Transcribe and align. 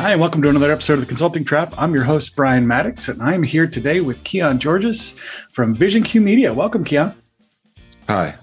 Hi, 0.00 0.12
and 0.12 0.20
welcome 0.20 0.40
to 0.40 0.48
another 0.48 0.72
episode 0.72 0.94
of 0.94 1.00
the 1.00 1.06
Consulting 1.06 1.44
Trap. 1.44 1.74
I'm 1.76 1.92
your 1.92 2.04
host, 2.04 2.34
Brian 2.34 2.66
Mattocks, 2.66 3.10
and 3.10 3.22
I'm 3.22 3.42
here 3.42 3.66
today 3.66 4.00
with 4.00 4.24
Keon 4.24 4.58
Georges 4.58 5.10
from 5.50 5.74
Vision 5.74 6.02
Cue 6.02 6.22
Media. 6.22 6.54
Welcome, 6.54 6.84
Keon. 6.84 7.14
Hi. 8.08 8.34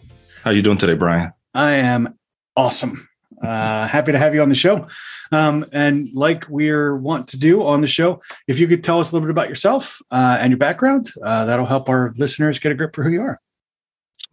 How 0.43 0.51
you 0.51 0.61
doing 0.61 0.77
today, 0.77 0.93
Brian? 0.93 1.31
I 1.55 1.71
am 1.71 2.13
awesome. 2.55 3.09
Uh, 3.41 3.87
happy 3.87 4.11
to 4.11 4.19
have 4.19 4.35
you 4.35 4.43
on 4.43 4.49
the 4.49 4.55
show. 4.55 4.85
Um, 5.31 5.65
and 5.71 6.05
like 6.13 6.47
we're 6.47 6.95
want 6.95 7.27
to 7.29 7.39
do 7.39 7.65
on 7.65 7.81
the 7.81 7.87
show, 7.87 8.21
if 8.47 8.59
you 8.59 8.67
could 8.67 8.83
tell 8.83 8.99
us 8.99 9.09
a 9.09 9.13
little 9.13 9.25
bit 9.25 9.31
about 9.31 9.49
yourself 9.49 9.99
uh, 10.11 10.37
and 10.39 10.51
your 10.51 10.59
background, 10.59 11.09
uh, 11.23 11.45
that'll 11.45 11.65
help 11.65 11.89
our 11.89 12.13
listeners 12.17 12.59
get 12.59 12.71
a 12.71 12.75
grip 12.75 12.93
for 12.93 13.03
who 13.03 13.09
you 13.09 13.21
are. 13.21 13.41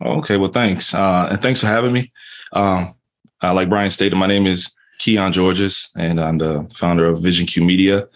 Okay, 0.04 0.36
well, 0.36 0.50
thanks. 0.50 0.92
Uh, 0.92 1.28
and 1.30 1.40
thanks 1.40 1.60
for 1.60 1.68
having 1.68 1.94
me. 1.94 2.12
Um, 2.52 2.96
uh, 3.42 3.54
like 3.54 3.70
Brian 3.70 3.88
stated, 3.88 4.14
my 4.14 4.26
name 4.26 4.46
is 4.46 4.76
Keon 4.98 5.32
Georges, 5.32 5.90
and 5.96 6.20
I'm 6.20 6.38
the 6.38 6.70
founder 6.76 7.06
of 7.06 7.20
Vision 7.20 7.46
Cue 7.46 7.64
Media. 7.64 8.08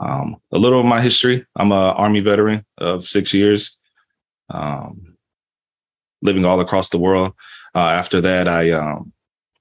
Um, 0.00 0.36
a 0.50 0.58
little 0.58 0.80
of 0.80 0.86
my 0.86 1.00
history 1.00 1.46
I'm 1.56 1.70
a 1.70 1.92
Army 1.92 2.20
veteran 2.20 2.64
of 2.78 3.04
six 3.04 3.32
years, 3.32 3.78
um, 4.50 5.16
living 6.22 6.44
all 6.44 6.60
across 6.60 6.88
the 6.88 6.98
world. 6.98 7.32
Uh, 7.74 7.88
after 7.88 8.20
that, 8.20 8.48
I 8.48 8.70
um, 8.72 9.12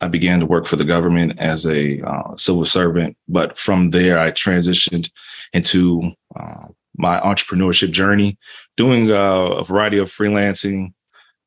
I 0.01 0.07
began 0.07 0.39
to 0.39 0.45
work 0.45 0.65
for 0.65 0.75
the 0.75 0.83
government 0.83 1.39
as 1.39 1.65
a 1.65 2.01
uh, 2.01 2.35
civil 2.35 2.65
servant. 2.65 3.15
But 3.27 3.57
from 3.57 3.91
there, 3.91 4.19
I 4.19 4.31
transitioned 4.31 5.09
into 5.53 6.11
uh, 6.35 6.67
my 6.97 7.19
entrepreneurship 7.21 7.91
journey, 7.91 8.37
doing 8.75 9.11
uh, 9.11 9.61
a 9.61 9.63
variety 9.63 9.97
of 9.97 10.09
freelancing 10.09 10.93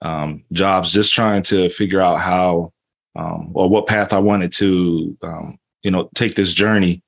um, 0.03 0.45
jobs, 0.53 0.93
just 0.93 1.13
trying 1.15 1.43
to 1.45 1.69
figure 1.69 2.01
out 2.01 2.21
how 2.21 2.73
um, 3.17 3.51
or 3.55 3.69
what 3.69 3.87
path 3.87 4.13
I 4.13 4.19
wanted 4.19 4.53
to, 4.53 5.17
um, 5.23 5.59
you 5.83 5.91
know, 5.91 6.11
take 6.15 6.35
this 6.35 6.53
journey. 6.53 7.03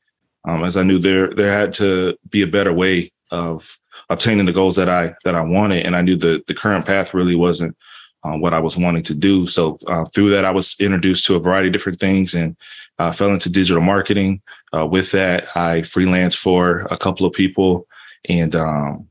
Um, 0.44 0.64
as 0.64 0.76
I 0.76 0.82
knew 0.82 0.98
there 0.98 1.34
there 1.34 1.52
had 1.52 1.74
to 1.74 2.16
be 2.30 2.42
a 2.42 2.46
better 2.46 2.72
way 2.72 3.12
of 3.30 3.78
obtaining 4.08 4.46
the 4.46 4.52
goals 4.52 4.76
that 4.76 4.88
I 4.88 5.14
that 5.24 5.34
I 5.34 5.42
wanted, 5.42 5.84
and 5.84 5.94
I 5.94 6.02
knew 6.02 6.16
the 6.16 6.42
the 6.46 6.54
current 6.54 6.86
path 6.86 7.12
really 7.12 7.34
wasn't 7.34 7.76
uh, 8.24 8.36
what 8.36 8.54
I 8.54 8.60
was 8.60 8.76
wanting 8.76 9.02
to 9.04 9.14
do. 9.14 9.46
So 9.46 9.78
uh, 9.86 10.04
through 10.06 10.30
that, 10.30 10.44
I 10.44 10.50
was 10.50 10.76
introduced 10.80 11.26
to 11.26 11.36
a 11.36 11.40
variety 11.40 11.68
of 11.68 11.72
different 11.72 12.00
things 12.00 12.34
and 12.34 12.56
uh, 12.98 13.12
fell 13.12 13.30
into 13.30 13.50
digital 13.50 13.82
marketing. 13.82 14.42
Uh, 14.74 14.86
with 14.86 15.12
that, 15.12 15.48
I 15.56 15.80
freelanced 15.80 16.36
for 16.36 16.86
a 16.90 16.96
couple 16.96 17.26
of 17.26 17.32
people, 17.32 17.86
and 18.28 18.54
um, 18.54 19.08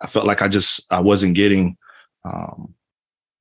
I 0.00 0.06
felt 0.06 0.26
like 0.26 0.42
I 0.42 0.48
just 0.48 0.90
I 0.92 1.00
wasn't 1.00 1.34
getting 1.34 1.76
um, 2.24 2.74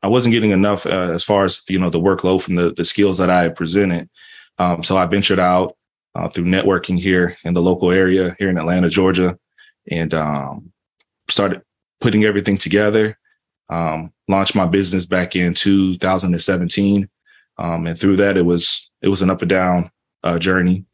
I 0.03 0.07
wasn't 0.07 0.33
getting 0.33 0.51
enough 0.51 0.85
uh, 0.85 1.11
as 1.11 1.23
far 1.23 1.45
as 1.45 1.63
you 1.69 1.79
know 1.79 1.89
the 1.89 1.99
workload 1.99 2.41
from 2.41 2.55
the 2.55 2.73
the 2.73 2.83
skills 2.83 3.17
that 3.17 3.29
I 3.29 3.49
presented. 3.49 4.09
Um, 4.59 4.83
so 4.83 4.97
I 4.97 5.05
ventured 5.05 5.39
out 5.39 5.77
uh, 6.13 6.27
through 6.27 6.45
networking 6.45 6.99
here 6.99 7.37
in 7.43 7.53
the 7.53 7.61
local 7.61 7.91
area 7.91 8.35
here 8.37 8.49
in 8.49 8.57
Atlanta, 8.57 8.89
Georgia, 8.89 9.39
and 9.89 10.13
um, 10.13 10.71
started 11.29 11.61
putting 12.01 12.25
everything 12.25 12.57
together. 12.57 13.17
Um, 13.69 14.11
launched 14.27 14.55
my 14.55 14.65
business 14.65 15.05
back 15.05 15.35
in 15.35 15.53
2017, 15.53 17.09
um, 17.57 17.87
and 17.87 17.99
through 17.99 18.17
that 18.17 18.37
it 18.37 18.45
was 18.45 18.91
it 19.01 19.07
was 19.07 19.21
an 19.21 19.29
up 19.29 19.41
and 19.41 19.49
down 19.49 19.89
uh, 20.23 20.37
journey. 20.37 20.85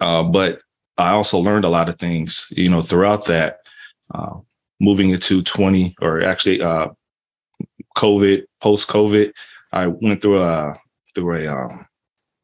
Uh, 0.00 0.22
but 0.22 0.60
I 0.98 1.10
also 1.12 1.38
learned 1.38 1.64
a 1.64 1.70
lot 1.70 1.88
of 1.88 1.98
things, 1.98 2.46
you 2.50 2.68
know, 2.68 2.82
throughout 2.82 3.24
that. 3.26 3.60
Uh, 4.14 4.40
moving 4.80 5.10
into 5.10 5.42
20 5.42 5.94
or 6.02 6.22
actually 6.22 6.60
uh, 6.60 6.88
COVID, 7.96 8.44
post 8.60 8.88
COVID, 8.88 9.32
I 9.72 9.86
went 9.88 10.22
through 10.22 10.42
a 10.42 10.78
through 11.14 11.46
a 11.46 11.48
um, 11.48 11.86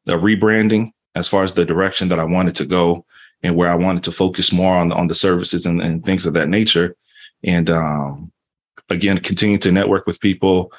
a 0.06 0.12
rebranding 0.12 0.92
as 1.14 1.28
far 1.28 1.42
as 1.42 1.52
the 1.52 1.64
direction 1.64 2.08
that 2.08 2.20
I 2.20 2.24
wanted 2.24 2.54
to 2.56 2.66
go 2.66 3.04
and 3.42 3.56
where 3.56 3.68
I 3.68 3.74
wanted 3.74 4.04
to 4.04 4.12
focus 4.12 4.52
more 4.52 4.76
on 4.76 4.92
on 4.92 5.08
the 5.08 5.14
services 5.14 5.66
and, 5.66 5.80
and 5.80 6.04
things 6.04 6.26
of 6.26 6.34
that 6.34 6.48
nature. 6.48 6.96
And 7.44 7.70
um, 7.70 8.32
again, 8.88 9.18
continue 9.18 9.58
to 9.58 9.72
network 9.72 10.06
with 10.06 10.20
people. 10.20 10.72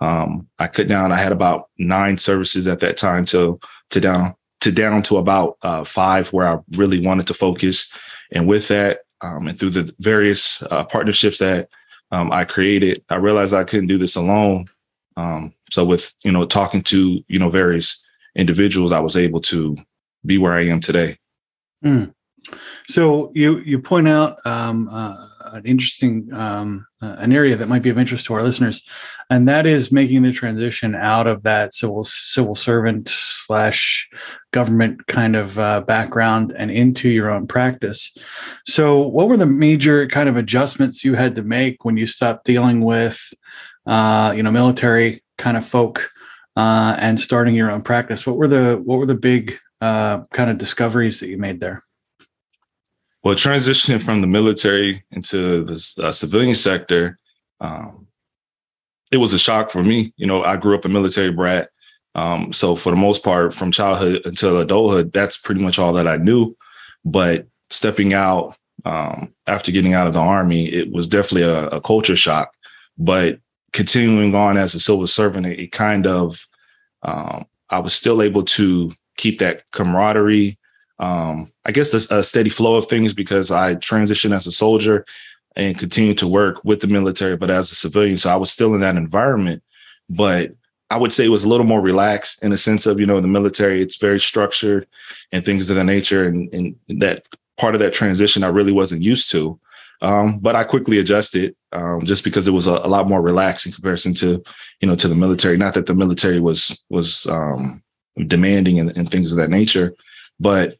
Um, 0.00 0.48
I 0.58 0.68
cut 0.68 0.88
down. 0.88 1.12
I 1.12 1.16
had 1.16 1.32
about 1.32 1.70
nine 1.78 2.18
services 2.18 2.66
at 2.66 2.80
that 2.80 2.96
time 2.96 3.24
to 3.26 3.58
to 3.90 4.00
down 4.00 4.34
to 4.60 4.72
down 4.72 5.02
to 5.04 5.18
about 5.18 5.58
uh, 5.62 5.84
five 5.84 6.32
where 6.32 6.46
I 6.46 6.58
really 6.72 7.04
wanted 7.04 7.26
to 7.28 7.34
focus. 7.34 7.92
And 8.32 8.48
with 8.48 8.68
that, 8.68 9.00
um, 9.20 9.46
and 9.46 9.58
through 9.58 9.70
the 9.70 9.94
various 9.98 10.62
uh, 10.64 10.84
partnerships 10.84 11.38
that 11.38 11.68
um, 12.14 12.30
I 12.30 12.44
created, 12.44 13.04
I 13.10 13.16
realized 13.16 13.52
I 13.52 13.64
couldn't 13.64 13.88
do 13.88 13.98
this 13.98 14.14
alone. 14.14 14.66
Um, 15.16 15.52
so 15.70 15.84
with 15.84 16.14
you 16.24 16.30
know 16.30 16.46
talking 16.46 16.82
to 16.84 17.22
you 17.26 17.38
know 17.38 17.50
various 17.50 18.02
individuals, 18.36 18.92
I 18.92 19.00
was 19.00 19.16
able 19.16 19.40
to 19.42 19.76
be 20.24 20.38
where 20.38 20.52
I 20.52 20.66
am 20.66 20.80
today. 20.80 21.18
Mm. 21.84 22.14
So 22.86 23.32
you 23.34 23.58
you 23.58 23.80
point 23.80 24.08
out 24.08 24.38
um, 24.46 24.88
uh, 24.88 25.26
an 25.54 25.64
interesting 25.64 26.28
um, 26.32 26.86
uh, 27.00 27.14
an 27.18 27.32
area 27.32 27.56
that 27.56 27.68
might 27.68 27.82
be 27.82 27.88
of 27.88 27.98
interest 27.98 28.26
to 28.26 28.34
our 28.34 28.42
listeners, 28.42 28.86
and 29.30 29.48
that 29.48 29.66
is 29.66 29.92
making 29.92 30.22
the 30.22 30.32
transition 30.32 30.94
out 30.94 31.26
of 31.26 31.44
that 31.44 31.72
civil 31.72 32.02
civil 32.04 32.54
servant 32.54 33.08
slash 33.08 34.08
government 34.50 35.06
kind 35.06 35.36
of 35.36 35.58
uh, 35.58 35.80
background 35.82 36.52
and 36.58 36.70
into 36.70 37.08
your 37.08 37.30
own 37.30 37.46
practice. 37.46 38.16
So, 38.66 39.00
what 39.00 39.28
were 39.28 39.36
the 39.36 39.46
major 39.46 40.08
kind 40.08 40.28
of 40.28 40.36
adjustments 40.36 41.04
you 41.04 41.14
had 41.14 41.36
to 41.36 41.42
make 41.42 41.84
when 41.84 41.96
you 41.96 42.06
stopped 42.06 42.44
dealing 42.44 42.80
with, 42.80 43.32
uh, 43.86 44.34
you 44.36 44.42
know, 44.42 44.50
military 44.50 45.22
kind 45.38 45.56
of 45.56 45.64
folk 45.66 46.10
uh, 46.56 46.96
and 46.98 47.18
starting 47.18 47.54
your 47.54 47.70
own 47.70 47.82
practice? 47.82 48.26
What 48.26 48.36
were 48.36 48.48
the 48.48 48.82
what 48.84 48.98
were 48.98 49.06
the 49.06 49.14
big 49.14 49.56
uh, 49.80 50.24
kind 50.32 50.50
of 50.50 50.58
discoveries 50.58 51.20
that 51.20 51.28
you 51.28 51.38
made 51.38 51.60
there? 51.60 51.84
Well, 53.24 53.34
transitioning 53.34 54.02
from 54.02 54.20
the 54.20 54.26
military 54.26 55.02
into 55.10 55.64
the 55.64 56.02
uh, 56.02 56.12
civilian 56.12 56.54
sector, 56.54 57.18
um, 57.58 58.06
it 59.10 59.16
was 59.16 59.32
a 59.32 59.38
shock 59.38 59.70
for 59.70 59.82
me. 59.82 60.12
You 60.18 60.26
know, 60.26 60.44
I 60.44 60.58
grew 60.58 60.74
up 60.74 60.84
a 60.84 60.90
military 60.90 61.32
brat. 61.32 61.70
Um, 62.14 62.52
so 62.52 62.76
for 62.76 62.90
the 62.90 62.96
most 62.96 63.24
part, 63.24 63.54
from 63.54 63.72
childhood 63.72 64.20
until 64.26 64.60
adulthood, 64.60 65.14
that's 65.14 65.38
pretty 65.38 65.62
much 65.62 65.78
all 65.78 65.94
that 65.94 66.06
I 66.06 66.18
knew. 66.18 66.54
But 67.06 67.46
stepping 67.70 68.12
out 68.12 68.56
um, 68.84 69.32
after 69.46 69.72
getting 69.72 69.94
out 69.94 70.06
of 70.06 70.12
the 70.12 70.20
army, 70.20 70.66
it 70.66 70.92
was 70.92 71.08
definitely 71.08 71.48
a, 71.48 71.68
a 71.68 71.80
culture 71.80 72.16
shock. 72.16 72.52
But 72.98 73.38
continuing 73.72 74.34
on 74.34 74.58
as 74.58 74.74
a 74.74 74.80
civil 74.80 75.06
servant, 75.06 75.46
it, 75.46 75.58
it 75.58 75.72
kind 75.72 76.06
of 76.06 76.46
um, 77.02 77.46
I 77.70 77.78
was 77.78 77.94
still 77.94 78.20
able 78.20 78.42
to 78.44 78.92
keep 79.16 79.38
that 79.38 79.62
camaraderie 79.70 80.58
um, 80.98 81.52
I 81.64 81.72
guess 81.72 82.10
a, 82.10 82.18
a 82.18 82.22
steady 82.22 82.50
flow 82.50 82.76
of 82.76 82.86
things 82.86 83.14
because 83.14 83.50
I 83.50 83.74
transitioned 83.76 84.34
as 84.34 84.46
a 84.46 84.52
soldier 84.52 85.04
and 85.56 85.78
continued 85.78 86.18
to 86.18 86.28
work 86.28 86.64
with 86.64 86.80
the 86.80 86.86
military, 86.86 87.36
but 87.36 87.50
as 87.50 87.70
a 87.70 87.74
civilian. 87.74 88.16
So 88.16 88.30
I 88.30 88.36
was 88.36 88.50
still 88.50 88.74
in 88.74 88.80
that 88.80 88.96
environment, 88.96 89.62
but 90.08 90.52
I 90.90 90.98
would 90.98 91.12
say 91.12 91.24
it 91.24 91.30
was 91.30 91.44
a 91.44 91.48
little 91.48 91.66
more 91.66 91.80
relaxed 91.80 92.42
in 92.42 92.50
the 92.50 92.58
sense 92.58 92.86
of, 92.86 93.00
you 93.00 93.06
know, 93.06 93.20
the 93.20 93.28
military, 93.28 93.82
it's 93.82 93.96
very 93.96 94.20
structured 94.20 94.86
and 95.32 95.44
things 95.44 95.70
of 95.70 95.76
that 95.76 95.84
nature. 95.84 96.24
And, 96.24 96.52
and 96.52 97.00
that 97.00 97.26
part 97.58 97.74
of 97.74 97.80
that 97.80 97.92
transition 97.92 98.44
I 98.44 98.48
really 98.48 98.72
wasn't 98.72 99.02
used 99.02 99.30
to. 99.32 99.58
Um, 100.02 100.38
but 100.40 100.54
I 100.54 100.64
quickly 100.64 100.98
adjusted 100.98 101.56
um, 101.72 102.04
just 102.04 102.24
because 102.24 102.46
it 102.46 102.52
was 102.52 102.66
a, 102.66 102.72
a, 102.72 102.88
lot 102.88 103.08
more 103.08 103.22
relaxed 103.22 103.64
in 103.64 103.72
comparison 103.72 104.12
to, 104.14 104.42
you 104.80 104.88
know, 104.88 104.94
to 104.96 105.08
the 105.08 105.14
military. 105.14 105.56
Not 105.56 105.74
that 105.74 105.86
the 105.86 105.94
military 105.94 106.40
was 106.40 106.84
was 106.90 107.26
um, 107.26 107.82
demanding 108.26 108.78
and, 108.78 108.94
and 108.96 109.10
things 109.10 109.30
of 109.30 109.38
that 109.38 109.50
nature, 109.50 109.94
but 110.38 110.76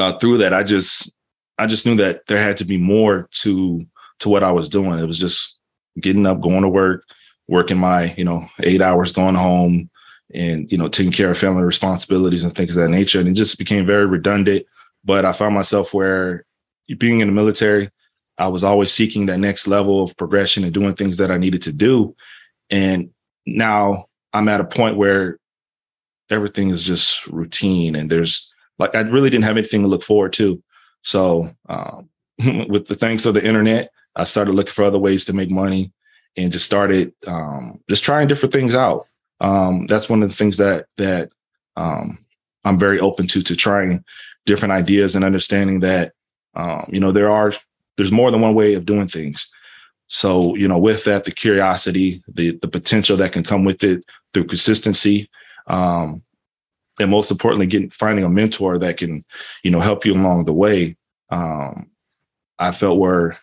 uh, 0.00 0.18
through 0.18 0.38
that, 0.38 0.52
I 0.52 0.62
just 0.62 1.14
I 1.58 1.66
just 1.66 1.86
knew 1.86 1.96
that 1.96 2.26
there 2.26 2.38
had 2.38 2.56
to 2.58 2.64
be 2.64 2.78
more 2.78 3.28
to 3.42 3.86
to 4.20 4.28
what 4.28 4.42
I 4.42 4.52
was 4.52 4.68
doing. 4.68 4.98
It 4.98 5.06
was 5.06 5.18
just 5.18 5.58
getting 6.00 6.26
up, 6.26 6.40
going 6.40 6.62
to 6.62 6.68
work, 6.68 7.04
working 7.48 7.78
my 7.78 8.14
you 8.14 8.24
know 8.24 8.46
eight 8.62 8.82
hours, 8.82 9.12
going 9.12 9.34
home, 9.34 9.90
and 10.32 10.70
you 10.70 10.78
know 10.78 10.88
taking 10.88 11.12
care 11.12 11.30
of 11.30 11.38
family 11.38 11.62
responsibilities 11.62 12.44
and 12.44 12.54
things 12.54 12.76
of 12.76 12.82
that 12.82 12.90
nature. 12.90 13.20
And 13.20 13.28
it 13.28 13.34
just 13.34 13.58
became 13.58 13.86
very 13.86 14.06
redundant. 14.06 14.66
But 15.04 15.24
I 15.24 15.32
found 15.32 15.54
myself 15.54 15.94
where 15.94 16.44
being 16.98 17.20
in 17.20 17.28
the 17.28 17.32
military, 17.32 17.90
I 18.38 18.48
was 18.48 18.64
always 18.64 18.92
seeking 18.92 19.26
that 19.26 19.38
next 19.38 19.66
level 19.66 20.02
of 20.02 20.16
progression 20.16 20.64
and 20.64 20.72
doing 20.72 20.94
things 20.94 21.18
that 21.18 21.30
I 21.30 21.38
needed 21.38 21.62
to 21.62 21.72
do. 21.72 22.16
And 22.70 23.10
now 23.46 24.06
I'm 24.32 24.48
at 24.48 24.60
a 24.60 24.64
point 24.64 24.96
where 24.96 25.38
everything 26.30 26.70
is 26.70 26.84
just 26.84 27.26
routine 27.26 27.96
and 27.96 28.10
there's 28.10 28.49
like 28.80 28.96
I 28.96 29.00
really 29.02 29.30
didn't 29.30 29.44
have 29.44 29.56
anything 29.56 29.82
to 29.82 29.88
look 29.88 30.02
forward 30.02 30.32
to. 30.34 30.60
So 31.02 31.50
um, 31.68 32.08
with 32.68 32.86
the 32.86 32.96
thanks 32.96 33.26
of 33.26 33.34
the 33.34 33.46
internet, 33.46 33.92
I 34.16 34.24
started 34.24 34.54
looking 34.54 34.72
for 34.72 34.84
other 34.84 34.98
ways 34.98 35.24
to 35.26 35.32
make 35.32 35.50
money 35.50 35.92
and 36.36 36.50
just 36.50 36.64
started 36.64 37.12
um, 37.26 37.80
just 37.88 38.02
trying 38.02 38.26
different 38.26 38.52
things 38.52 38.74
out. 38.74 39.04
Um, 39.40 39.86
that's 39.86 40.08
one 40.08 40.22
of 40.22 40.30
the 40.30 40.34
things 40.34 40.56
that 40.56 40.86
that 40.96 41.30
um, 41.76 42.18
I'm 42.64 42.78
very 42.78 42.98
open 42.98 43.26
to 43.28 43.42
to 43.42 43.54
trying 43.54 44.04
different 44.46 44.72
ideas 44.72 45.14
and 45.14 45.24
understanding 45.24 45.80
that 45.80 46.12
um, 46.54 46.86
you 46.88 47.00
know 47.00 47.12
there 47.12 47.30
are 47.30 47.52
there's 47.96 48.12
more 48.12 48.30
than 48.30 48.40
one 48.40 48.54
way 48.54 48.74
of 48.74 48.86
doing 48.86 49.08
things. 49.08 49.46
So 50.06 50.54
you 50.56 50.68
know 50.68 50.78
with 50.78 51.04
that 51.04 51.24
the 51.24 51.30
curiosity, 51.30 52.22
the 52.28 52.58
the 52.62 52.68
potential 52.68 53.16
that 53.18 53.32
can 53.32 53.44
come 53.44 53.64
with 53.64 53.84
it 53.84 54.04
through 54.32 54.44
consistency, 54.44 55.28
um, 55.66 56.22
and 57.00 57.10
most 57.10 57.30
importantly, 57.30 57.66
getting 57.66 57.90
finding 57.90 58.24
a 58.24 58.28
mentor 58.28 58.78
that 58.78 58.98
can, 58.98 59.24
you 59.64 59.70
know, 59.70 59.80
help 59.80 60.04
you 60.04 60.12
along 60.12 60.44
the 60.44 60.52
way. 60.52 60.96
Um, 61.30 61.90
I 62.58 62.72
felt 62.72 62.98
were 62.98 63.36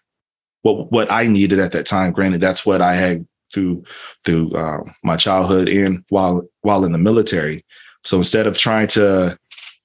what 0.61 0.91
what 0.91 1.11
I 1.11 1.27
needed 1.27 1.59
at 1.59 1.71
that 1.71 1.85
time. 1.85 2.11
Granted, 2.11 2.41
that's 2.41 2.65
what 2.65 2.81
I 2.81 2.95
had 2.95 3.27
through 3.53 3.83
through 4.25 4.51
uh, 4.51 4.83
my 5.03 5.17
childhood 5.17 5.67
and 5.67 6.03
while 6.09 6.47
while 6.61 6.85
in 6.85 6.91
the 6.91 6.97
military. 6.97 7.65
So 8.03 8.17
instead 8.17 8.47
of 8.47 8.57
trying 8.57 8.87
to 8.89 9.37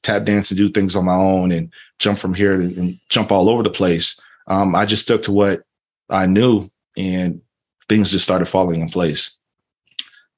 tap 0.02 0.24
dance 0.24 0.50
and 0.50 0.58
do 0.58 0.70
things 0.70 0.94
on 0.96 1.04
my 1.04 1.14
own 1.14 1.50
and 1.50 1.72
jump 1.98 2.18
from 2.18 2.34
here 2.34 2.54
and 2.60 2.98
jump 3.08 3.32
all 3.32 3.48
over 3.48 3.62
the 3.62 3.70
place, 3.70 4.20
um, 4.48 4.74
I 4.74 4.84
just 4.84 5.02
stuck 5.02 5.22
to 5.22 5.32
what 5.32 5.62
I 6.10 6.26
knew, 6.26 6.68
and 6.96 7.40
things 7.88 8.10
just 8.10 8.24
started 8.24 8.46
falling 8.46 8.80
in 8.80 8.88
place. 8.88 9.38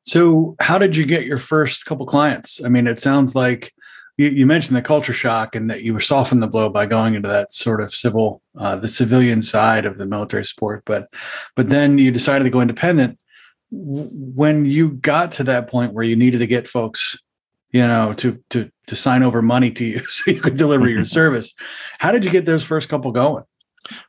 So, 0.05 0.55
how 0.61 0.79
did 0.79 0.97
you 0.97 1.07
get 1.07 1.25
your 1.25 1.39
first 1.39 1.87
couple 1.87 2.07
clients? 2.07 2.63
I 2.65 2.69
mean, 2.69 2.87
it 2.87 2.99
sounds 2.99 3.35
like 3.35 3.73
you, 4.17 4.29
you, 4.29 4.47
mentioned 4.47 4.77
the 4.77 4.83
culture 4.83 5.13
shock 5.13 5.57
and 5.57 5.69
that 5.71 5.83
you 5.83 5.95
were 5.95 6.01
softened 6.01 6.43
the 6.43 6.47
blow 6.47 6.69
by 6.69 6.87
going 6.87 7.15
into 7.15 7.29
that 7.29 7.53
sort 7.53 7.81
of 7.81 7.93
civil, 7.93 8.43
uh, 8.59 8.77
the 8.77 8.87
civilian 8.87 9.43
side 9.43 9.87
of 9.87 9.99
the 9.99 10.07
military 10.07 10.45
sport. 10.45 10.83
But, 10.85 11.13
but 11.57 11.69
then 11.69 11.99
you 11.99 12.11
decided 12.11 12.45
to 12.45 12.51
go 12.51 12.61
independent. 12.61 13.19
When 13.71 14.67
you 14.67 14.91
got 14.91 15.33
to 15.33 15.45
that 15.45 15.69
point 15.69 15.95
where 15.95 16.05
you 16.05 16.17
needed 16.17 16.39
to 16.39 16.47
get 16.47 16.69
folks, 16.69 17.19
you 17.71 17.81
know, 17.81 18.15
to 18.15 18.41
to 18.51 18.71
to 18.87 18.95
sign 18.95 19.25
over 19.25 19.43
money 19.43 19.71
to 19.73 19.85
you 19.85 19.99
so 20.07 20.31
you 20.31 20.41
could 20.41 20.57
deliver 20.57 20.89
your 20.89 21.05
service, 21.07 21.53
how 21.99 22.13
did 22.13 22.25
you 22.25 22.31
get 22.31 22.47
those 22.47 22.63
first 22.63 22.89
couple 22.89 23.11
going? 23.11 23.45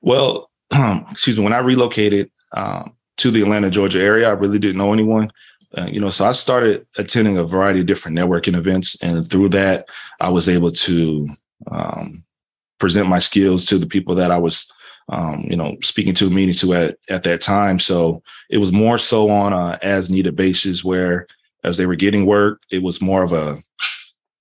Well, 0.02 0.52
um, 0.72 1.06
excuse 1.12 1.38
me. 1.38 1.44
When 1.44 1.54
I 1.54 1.60
relocated 1.60 2.30
um, 2.56 2.94
to 3.18 3.32
the 3.32 3.42
Atlanta, 3.42 3.70
Georgia 3.70 4.02
area, 4.02 4.30
I 4.30 4.34
really 4.34 4.60
didn't 4.60 4.78
know 4.78 4.94
anyone. 4.94 5.32
Uh, 5.78 5.88
you 5.88 6.00
know, 6.00 6.10
so 6.10 6.26
I 6.26 6.32
started 6.32 6.86
attending 6.98 7.38
a 7.38 7.44
variety 7.44 7.82
of 7.82 7.86
different 7.86 8.18
networking 8.18 8.56
events, 8.56 9.02
and 9.02 9.30
through 9.30 9.50
that, 9.50 9.88
I 10.22 10.30
was 10.30 10.48
able 10.48 10.72
to 10.72 11.28
um, 11.70 12.24
present 12.80 13.08
my 13.08 13.20
skills 13.20 13.66
to 13.66 13.78
the 13.78 13.88
people 13.88 14.16
that 14.16 14.32
I 14.32 14.38
was, 14.38 14.72
um, 15.10 15.46
you 15.50 15.58
know, 15.58 15.76
speaking 15.84 16.14
to, 16.16 16.30
meeting 16.30 16.56
to 16.56 16.74
at 16.76 16.98
at 17.10 17.24
that 17.24 17.42
time. 17.42 17.80
So 17.80 18.24
it 18.50 18.58
was 18.58 18.72
more 18.72 18.98
so 18.98 19.30
on 19.30 19.52
a 19.52 19.78
as 19.82 20.10
needed 20.10 20.36
basis, 20.36 20.84
where 20.84 21.28
as 21.64 21.78
they 21.78 21.86
were 21.86 21.96
getting 21.96 22.26
work, 22.26 22.62
it 22.72 22.82
was 22.82 23.02
more 23.02 23.24
of 23.24 23.34
a, 23.34 23.58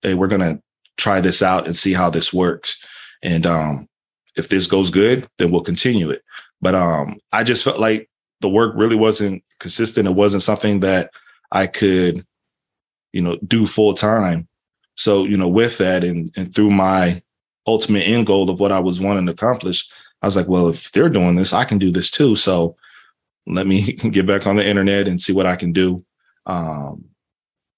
hey, 0.03 0.15
we're 0.15 0.29
gonna 0.29 0.61
try 0.97 1.21
this 1.21 1.43
out 1.43 1.67
and 1.67 1.77
see 1.77 1.95
how 1.95 2.11
this 2.11 2.33
works, 2.33 2.85
and 3.23 3.45
um, 3.45 3.89
if 4.37 4.49
this 4.49 4.69
goes 4.69 4.91
good, 4.91 5.29
then 5.39 5.51
we'll 5.51 5.63
continue 5.63 6.11
it. 6.11 6.23
But 6.61 6.77
um, 6.77 7.19
I 7.33 7.43
just 7.43 7.65
felt 7.65 7.81
like 7.81 8.09
the 8.41 8.49
work 8.49 8.75
really 8.77 8.97
wasn't 8.97 9.43
consistent. 9.59 10.07
It 10.07 10.15
wasn't 10.15 10.43
something 10.43 10.81
that 10.81 11.11
I 11.53 11.67
could, 11.67 12.25
you 13.13 13.23
know, 13.23 13.37
do 13.47 13.67
full 13.67 13.95
time. 13.95 14.49
So, 14.97 15.25
you 15.25 15.37
know, 15.37 15.49
with 15.49 15.79
that 15.79 16.05
and 16.05 16.31
and 16.37 16.55
through 16.55 16.71
my 16.71 17.23
ultimate 17.67 18.03
end 18.03 18.27
goal 18.27 18.51
of 18.51 18.61
what 18.61 18.73
I 18.73 18.81
was 18.81 19.01
wanting 19.01 19.27
to 19.27 19.33
accomplish, 19.33 19.89
I 20.23 20.27
was 20.27 20.37
like, 20.37 20.49
well, 20.49 20.69
if 20.69 20.93
they're 20.93 21.09
doing 21.09 21.37
this, 21.37 21.53
I 21.53 21.65
can 21.65 21.79
do 21.79 21.91
this 21.91 22.11
too. 22.11 22.37
So 22.37 22.77
let 23.47 23.67
me 23.67 23.93
get 23.93 24.27
back 24.27 24.47
on 24.47 24.57
the 24.57 24.67
internet 24.67 25.09
and 25.09 25.21
see 25.21 25.33
what 25.33 25.47
I 25.47 25.57
can 25.57 25.73
do. 25.73 26.05
Um, 26.47 27.07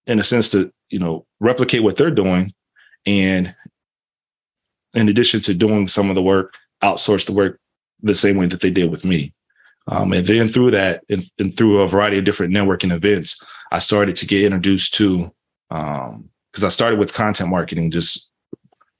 in 0.07 0.19
a 0.21 0.25
sense 0.25 0.49
to, 0.51 0.73
you 0.89 0.99
know, 0.99 1.27
replicate 1.41 1.83
what 1.83 1.97
they're 1.97 2.11
doing. 2.11 2.55
And 3.07 3.55
in 4.95 5.09
addition 5.09 5.41
to 5.43 5.55
doing 5.55 5.89
some 5.89 6.09
of 6.09 6.15
the 6.15 6.23
work, 6.23 6.55
outsource 6.83 7.27
the 7.27 7.33
work 7.33 7.61
the 8.03 8.15
same 8.15 8.37
way 8.37 8.47
that 8.47 8.61
they 8.61 8.71
did 8.71 8.91
with 8.91 9.05
me. 9.05 9.33
Um, 9.89 10.13
and 10.13 10.27
then 10.27 10.49
through 10.49 10.73
that, 10.73 11.05
and, 11.09 11.29
and, 11.39 11.57
through 11.57 11.81
a 11.81 11.89
variety 11.89 12.19
of 12.19 12.25
different 12.25 12.53
networking 12.53 12.93
events, 12.93 13.41
I 13.73 13.79
started 13.79 14.17
to 14.17 14.27
get 14.27 14.45
introduced 14.45 14.95
to, 14.95 15.31
because 15.69 16.15
um, 16.15 16.65
I 16.65 16.69
started 16.69 16.99
with 16.99 17.13
content 17.13 17.51
marketing, 17.51 17.91
just 17.91 18.31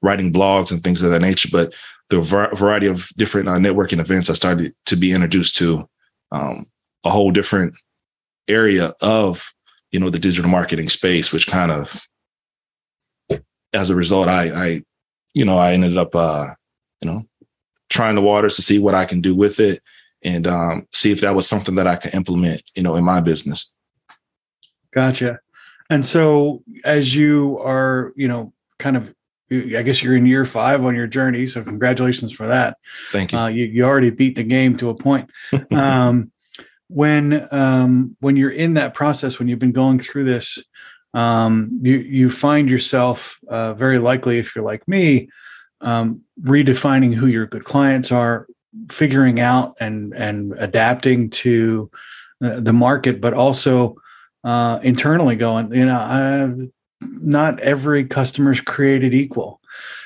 writing 0.03 0.33
blogs 0.33 0.71
and 0.71 0.83
things 0.83 1.03
of 1.03 1.11
that 1.11 1.23
nature. 1.23 1.49
But 1.51 1.75
the 2.11 2.21
variety 2.21 2.87
of 2.87 3.09
different 3.17 3.49
uh, 3.49 3.57
networking 3.57 4.01
events, 4.01 4.31
I 4.31 4.35
started 4.35 4.75
to 4.87 4.97
be 4.97 5.13
introduced 5.13 5.57
to 5.57 5.89
um, 6.33 6.67
a 7.05 7.11
whole 7.11 7.31
different 7.31 7.75
area 8.49 8.95
of, 9.01 9.53
you 9.91 10.01
know, 10.01 10.11
the 10.11 10.19
digital 10.19 10.51
marketing 10.51 10.89
space, 10.89 11.33
which 11.33 11.47
kind 11.47 11.73
of, 11.73 12.01
as 13.73 13.91
a 13.91 13.95
result, 13.95 14.29
I, 14.29 14.51
I 14.51 14.83
you 15.35 15.45
know, 15.45 15.59
I 15.59 15.73
ended 15.73 15.97
up, 15.99 16.15
uh, 16.15 16.49
you 17.01 17.11
know, 17.11 17.23
trying 17.91 18.15
the 18.15 18.23
waters 18.23 18.57
to 18.57 18.63
see 18.63 18.79
what 18.79 18.95
I 18.95 19.05
can 19.05 19.21
do 19.21 19.35
with 19.35 19.61
it 19.61 19.83
and 20.23 20.47
um, 20.47 20.89
see 20.93 21.13
if 21.13 21.21
that 21.21 21.35
was 21.35 21.47
something 21.47 21.75
that 21.77 21.87
I 21.87 21.97
could 21.97 22.15
implement, 22.15 22.63
you 22.75 22.83
know, 22.83 22.97
in 22.97 23.05
my 23.05 23.21
business. 23.21 23.71
Gotcha. 24.93 25.41
And 25.91 26.05
so 26.05 26.63
as 26.85 27.15
you 27.15 27.59
are, 27.61 28.13
you 28.17 28.29
know, 28.29 28.53
kind 28.79 28.97
of, 28.97 29.15
I 29.51 29.83
guess 29.83 30.03
you're 30.03 30.17
in 30.17 30.27
year 30.27 30.45
five 30.45 30.85
on 30.85 30.97
your 30.97 31.07
journey. 31.07 31.47
So 31.47 31.63
congratulations 31.63 32.33
for 32.33 32.49
that. 32.49 32.79
Thank 33.13 33.33
you. 33.33 33.39
Uh, 33.39 33.47
you, 33.47 33.65
you 33.67 33.85
already 33.85 34.11
beat 34.11 34.35
the 34.35 34.43
game 34.43 34.77
to 34.79 34.91
a 34.91 34.95
point. 34.95 35.31
um, 35.71 36.33
when 36.89 37.49
um, 37.51 38.17
when 38.21 38.37
you're 38.37 38.51
in 38.51 38.75
that 38.75 38.95
process, 38.95 39.39
when 39.39 39.49
you've 39.49 39.59
been 39.59 39.73
going 39.73 39.99
through 39.99 40.25
this, 40.25 40.59
um, 41.15 41.81
you 41.83 41.97
you 41.97 42.31
find 42.31 42.71
yourself 42.71 43.39
uh, 43.49 43.75
very 43.75 43.99
likely, 43.99 44.39
if 44.39 44.55
you're 44.55 44.65
like 44.65 44.87
me, 44.87 45.29
um, 45.81 46.23
redefining 46.43 47.13
who 47.13 47.27
your 47.27 47.47
good 47.47 47.65
clients 47.65 48.13
are, 48.13 48.47
figuring 48.89 49.41
out 49.41 49.77
and 49.81 50.15
and 50.15 50.55
adapting 50.59 51.29
to 51.31 51.91
the 52.41 52.73
market, 52.73 53.21
but 53.21 53.35
also 53.35 53.97
uh, 54.47 54.79
internally 54.85 55.35
going, 55.35 55.75
you 55.75 55.85
know, 55.85 55.97
I, 55.97 56.55
not 57.01 57.59
every 57.61 58.05
customer 58.05 58.53
is 58.53 58.61
created 58.61 59.13
equal. 59.13 59.61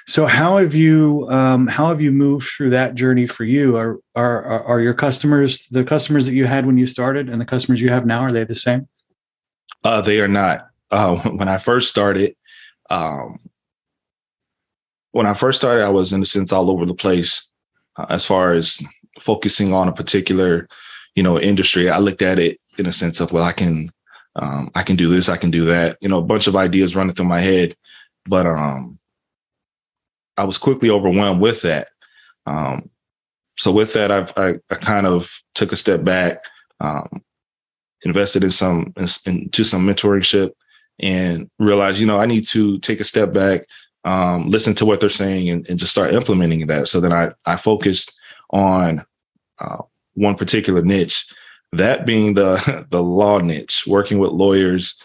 So 0.06 0.25
how 0.25 0.56
have 0.56 0.75
you 0.75 1.28
um, 1.31 1.66
how 1.66 1.88
have 1.88 2.00
you 2.00 2.10
moved 2.10 2.48
through 2.48 2.70
that 2.70 2.94
journey 2.94 3.26
for 3.26 3.44
you? 3.44 3.76
Are, 3.76 3.98
are 4.16 4.64
are 4.64 4.81
your 4.81 4.94
customers 4.94 5.69
the 5.69 5.84
customers 5.84 6.25
that 6.25 6.32
you 6.32 6.46
had 6.46 6.64
when 6.64 6.78
you 6.78 6.87
started 6.87 7.28
and 7.28 7.40
the 7.40 7.44
customers 7.44 7.81
you 7.82 7.90
have 7.90 8.06
now 8.06 8.20
are 8.22 8.32
they 8.32 8.44
the 8.44 8.54
same? 8.54 8.88
Uh, 9.84 10.00
they 10.00 10.20
are 10.20 10.28
not. 10.28 10.69
Uh, 10.90 11.16
when 11.37 11.48
I 11.48 11.58
first 11.58 11.90
started, 11.90 12.34
um, 12.88 13.38
when 15.12 15.26
I 15.26 15.34
first 15.34 15.60
started, 15.60 15.84
I 15.84 15.90
was 15.90 16.14
in 16.14 16.22
a 16.22 16.26
sense 16.26 16.50
all 16.50 16.70
over 16.70 16.87
the 16.87 16.94
place 16.94 17.52
uh, 17.96 18.06
as 18.08 18.25
far 18.25 18.54
as 18.54 18.82
focusing 19.20 19.75
on 19.75 19.87
a 19.87 19.92
particular, 19.92 20.66
you 21.14 21.22
know, 21.22 21.38
industry. 21.38 21.90
I 21.90 21.98
looked 21.98 22.22
at 22.22 22.38
it 22.38 22.58
in 22.78 22.87
a 22.87 22.92
sense 22.92 23.20
of, 23.20 23.32
well, 23.32 23.44
I 23.44 23.52
can, 23.52 23.92
um, 24.37 24.71
I 24.75 24.82
can 24.82 24.97
do 24.97 25.09
this, 25.09 25.28
I 25.28 25.37
can 25.37 25.50
do 25.50 25.66
that. 25.66 25.99
You 26.00 26.09
know, 26.09 26.19
a 26.19 26.23
bunch 26.23 26.47
of 26.47 26.57
ideas 26.57 26.97
running 26.97 27.14
through 27.14 27.26
my 27.26 27.40
head, 27.40 27.76
but 28.26 28.47
um, 28.47 28.99
I 30.37 30.45
was 30.45 30.59
quickly 30.59 30.90
overwhelmed 30.90 31.40
with 31.40 31.62
that. 31.62 31.88
Um, 32.47 32.90
so 33.59 33.73
with 33.73 33.93
that, 33.93 34.11
I've, 34.11 34.33
I, 34.37 34.54
I 34.71 34.76
kind 34.76 35.07
of 35.07 35.43
took 35.54 35.73
a 35.73 35.76
step 35.76 36.02
back, 36.02 36.43
um, 36.81 37.23
invested 38.02 38.43
in 38.43 38.50
some 38.50 38.95
into 38.97 39.64
some 39.64 39.87
mentorship, 39.87 40.52
and 40.99 41.50
realized, 41.59 41.99
you 41.99 42.07
know, 42.07 42.19
I 42.19 42.26
need 42.26 42.47
to 42.47 42.78
take 42.78 43.00
a 43.00 43.04
step 43.04 43.33
back, 43.33 43.66
um, 44.04 44.49
listen 44.49 44.75
to 44.76 44.87
what 44.87 45.00
they're 45.00 45.11
saying 45.11 45.50
and, 45.50 45.66
and, 45.69 45.78
just 45.78 45.93
start 45.93 46.14
implementing 46.14 46.66
that. 46.69 46.88
So 46.88 47.00
then 47.00 47.12
I, 47.12 47.33
I 47.45 47.57
focused 47.57 48.19
on 48.50 49.04
uh, 49.59 49.83
one 50.14 50.37
particular 50.37 50.83
niche, 50.83 51.26
that 51.73 52.07
being 52.07 52.35
the, 52.35 52.87
the 52.91 53.03
law 53.03 53.39
niche, 53.39 53.85
working 53.87 54.19
with 54.19 54.31
lawyers 54.31 55.00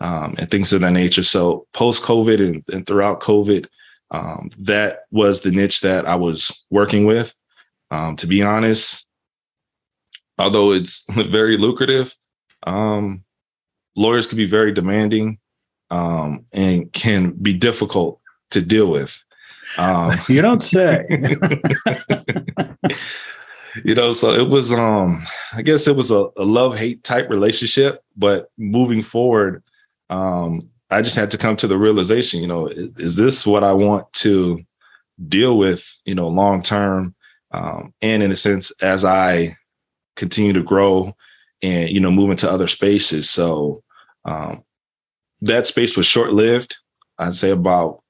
um, 0.00 0.34
and 0.38 0.50
things 0.50 0.72
of 0.72 0.80
that 0.80 0.92
nature. 0.92 1.22
So 1.22 1.66
post 1.72 2.02
COVID 2.02 2.40
and, 2.40 2.64
and, 2.72 2.86
throughout 2.86 3.20
COVID, 3.20 3.66
um, 4.10 4.50
that 4.58 5.04
was 5.10 5.42
the 5.42 5.50
niche 5.50 5.82
that 5.82 6.06
I 6.06 6.16
was 6.16 6.64
working 6.70 7.04
with. 7.04 7.34
Um, 7.90 8.16
to 8.16 8.26
be 8.26 8.42
honest, 8.42 9.06
although 10.38 10.72
it's 10.72 11.04
very 11.10 11.56
lucrative, 11.56 12.16
um, 12.66 13.24
lawyers 13.96 14.26
can 14.26 14.36
be 14.36 14.46
very 14.46 14.72
demanding 14.72 15.38
um, 15.90 16.46
and 16.52 16.92
can 16.92 17.32
be 17.32 17.52
difficult 17.52 18.20
to 18.50 18.60
deal 18.60 18.90
with. 18.90 19.22
Um, 19.76 20.18
you 20.28 20.40
don't 20.40 20.62
say. 20.62 21.04
You 23.84 23.94
know, 23.94 24.12
so 24.12 24.32
it 24.32 24.48
was 24.48 24.72
um 24.72 25.24
I 25.52 25.62
guess 25.62 25.86
it 25.86 25.96
was 25.96 26.10
a, 26.10 26.28
a 26.36 26.44
love-hate 26.44 27.04
type 27.04 27.28
relationship, 27.30 28.02
but 28.16 28.50
moving 28.58 29.02
forward, 29.02 29.62
um, 30.08 30.68
I 30.90 31.02
just 31.02 31.16
had 31.16 31.30
to 31.32 31.38
come 31.38 31.56
to 31.56 31.68
the 31.68 31.78
realization, 31.78 32.40
you 32.40 32.48
know, 32.48 32.66
is, 32.66 32.92
is 32.96 33.16
this 33.16 33.46
what 33.46 33.64
I 33.64 33.72
want 33.72 34.12
to 34.14 34.62
deal 35.28 35.56
with, 35.56 36.00
you 36.04 36.14
know, 36.14 36.28
long 36.28 36.62
term? 36.62 37.14
Um, 37.52 37.94
and 38.00 38.22
in 38.22 38.30
a 38.30 38.36
sense, 38.36 38.70
as 38.80 39.04
I 39.04 39.56
continue 40.16 40.52
to 40.52 40.62
grow 40.62 41.14
and 41.62 41.88
you 41.90 42.00
know 42.00 42.10
move 42.10 42.30
into 42.30 42.50
other 42.50 42.68
spaces. 42.68 43.28
So 43.28 43.82
um, 44.24 44.64
that 45.40 45.66
space 45.66 45.96
was 45.96 46.06
short 46.06 46.32
lived. 46.32 46.76
I'd 47.18 47.34
say 47.34 47.50
about 47.50 48.02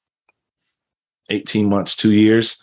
18 1.29 1.69
months, 1.69 1.95
two 1.95 2.11
years. 2.11 2.61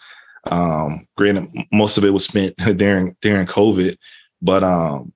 Um, 0.49 1.07
granted, 1.17 1.49
most 1.73 1.99
of 1.99 2.05
it 2.05 2.11
was 2.11 2.25
spent 2.25 2.57
during 2.77 3.17
during 3.21 3.47
COVID, 3.47 3.97
but 4.43 4.65
um, 4.65 5.13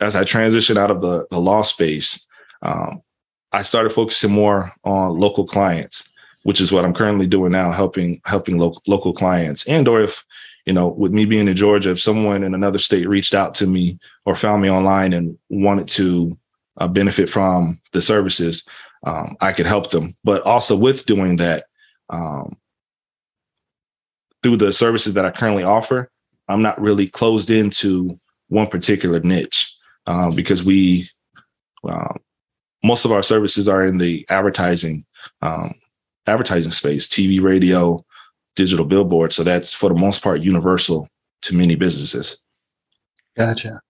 as 0.00 0.16
I 0.16 0.22
transitioned 0.22 0.78
out 0.78 0.90
of 0.90 1.00
the, 1.00 1.26
the 1.30 1.40
law 1.40 1.62
space, 1.62 2.26
um, 2.62 3.02
I 3.52 3.62
started 3.62 3.90
focusing 3.90 4.32
more 4.32 4.72
on 4.84 5.18
local 5.18 5.46
clients, 5.46 6.08
which 6.42 6.60
is 6.60 6.72
what 6.72 6.84
I'm 6.84 6.94
currently 6.94 7.26
doing 7.26 7.52
now, 7.52 7.72
helping 7.72 8.20
helping 8.24 8.58
lo- 8.58 8.80
local 8.86 9.12
clients. 9.12 9.66
And 9.68 9.86
or 9.88 10.02
if 10.02 10.24
you 10.66 10.72
know, 10.72 10.88
with 10.88 11.12
me 11.12 11.24
being 11.24 11.48
in 11.48 11.56
Georgia, 11.56 11.90
if 11.90 12.00
someone 12.00 12.44
in 12.44 12.54
another 12.54 12.78
state 12.78 13.08
reached 13.08 13.34
out 13.34 13.54
to 13.56 13.66
me 13.66 13.98
or 14.24 14.34
found 14.34 14.62
me 14.62 14.70
online 14.70 15.12
and 15.12 15.36
wanted 15.48 15.88
to 15.88 16.38
uh, 16.78 16.86
benefit 16.86 17.28
from 17.28 17.80
the 17.92 18.00
services, 18.00 18.66
um, 19.04 19.36
I 19.40 19.52
could 19.52 19.66
help 19.66 19.90
them. 19.90 20.16
But 20.22 20.42
also 20.42 20.76
with 20.76 21.04
doing 21.06 21.36
that, 21.36 21.64
um, 22.10 22.56
through 24.42 24.56
the 24.56 24.72
services 24.72 25.14
that 25.14 25.24
I 25.24 25.30
currently 25.30 25.62
offer, 25.62 26.10
I'm 26.48 26.62
not 26.62 26.80
really 26.80 27.06
closed 27.06 27.50
into 27.50 28.14
one 28.48 28.66
particular 28.66 29.20
niche 29.20 29.74
uh, 30.06 30.30
because 30.30 30.64
we 30.64 31.08
uh, 31.88 32.14
most 32.84 33.04
of 33.04 33.12
our 33.12 33.22
services 33.22 33.68
are 33.68 33.84
in 33.84 33.98
the 33.98 34.26
advertising 34.28 35.04
um, 35.40 35.74
advertising 36.26 36.72
space, 36.72 37.08
TV, 37.08 37.40
radio, 37.42 38.04
digital 38.56 38.84
billboard. 38.84 39.32
So 39.32 39.42
that's 39.42 39.72
for 39.72 39.88
the 39.88 39.94
most 39.94 40.22
part 40.22 40.40
universal 40.40 41.08
to 41.42 41.54
many 41.54 41.74
businesses. 41.74 42.40
Gotcha. 43.36 43.80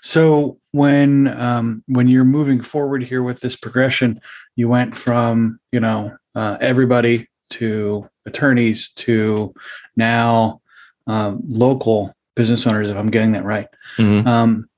So 0.00 0.58
when 0.70 1.28
um, 1.28 1.82
when 1.86 2.08
you're 2.08 2.24
moving 2.24 2.60
forward 2.60 3.02
here 3.02 3.22
with 3.22 3.40
this 3.40 3.56
progression, 3.56 4.20
you 4.54 4.68
went 4.68 4.94
from 4.94 5.58
you 5.72 5.80
know 5.80 6.16
uh, 6.34 6.58
everybody 6.60 7.26
to 7.50 8.08
attorneys 8.26 8.90
to 8.90 9.54
now 9.96 10.60
um, 11.06 11.40
local 11.46 12.14
business 12.36 12.66
owners. 12.66 12.90
If 12.90 12.96
I'm 12.96 13.10
getting 13.10 13.32
that 13.32 13.44
right, 13.44 13.68
mm-hmm. 13.96 14.26
um, 14.26 14.68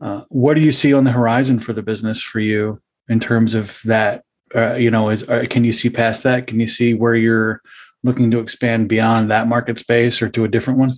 uh, 0.00 0.22
what 0.28 0.54
do 0.54 0.60
you 0.60 0.72
see 0.72 0.92
on 0.92 1.04
the 1.04 1.12
horizon 1.12 1.58
for 1.58 1.72
the 1.72 1.82
business 1.82 2.22
for 2.22 2.40
you 2.40 2.80
in 3.08 3.20
terms 3.20 3.54
of 3.54 3.80
that? 3.84 4.24
Uh, 4.54 4.74
you 4.74 4.90
know, 4.90 5.10
is 5.10 5.28
uh, 5.28 5.44
can 5.48 5.64
you 5.64 5.72
see 5.72 5.90
past 5.90 6.22
that? 6.24 6.46
Can 6.46 6.58
you 6.58 6.68
see 6.68 6.94
where 6.94 7.14
you're 7.14 7.62
looking 8.02 8.30
to 8.30 8.40
expand 8.40 8.88
beyond 8.88 9.30
that 9.30 9.46
market 9.46 9.78
space 9.78 10.22
or 10.22 10.28
to 10.30 10.44
a 10.44 10.48
different 10.48 10.78
one? 10.78 10.92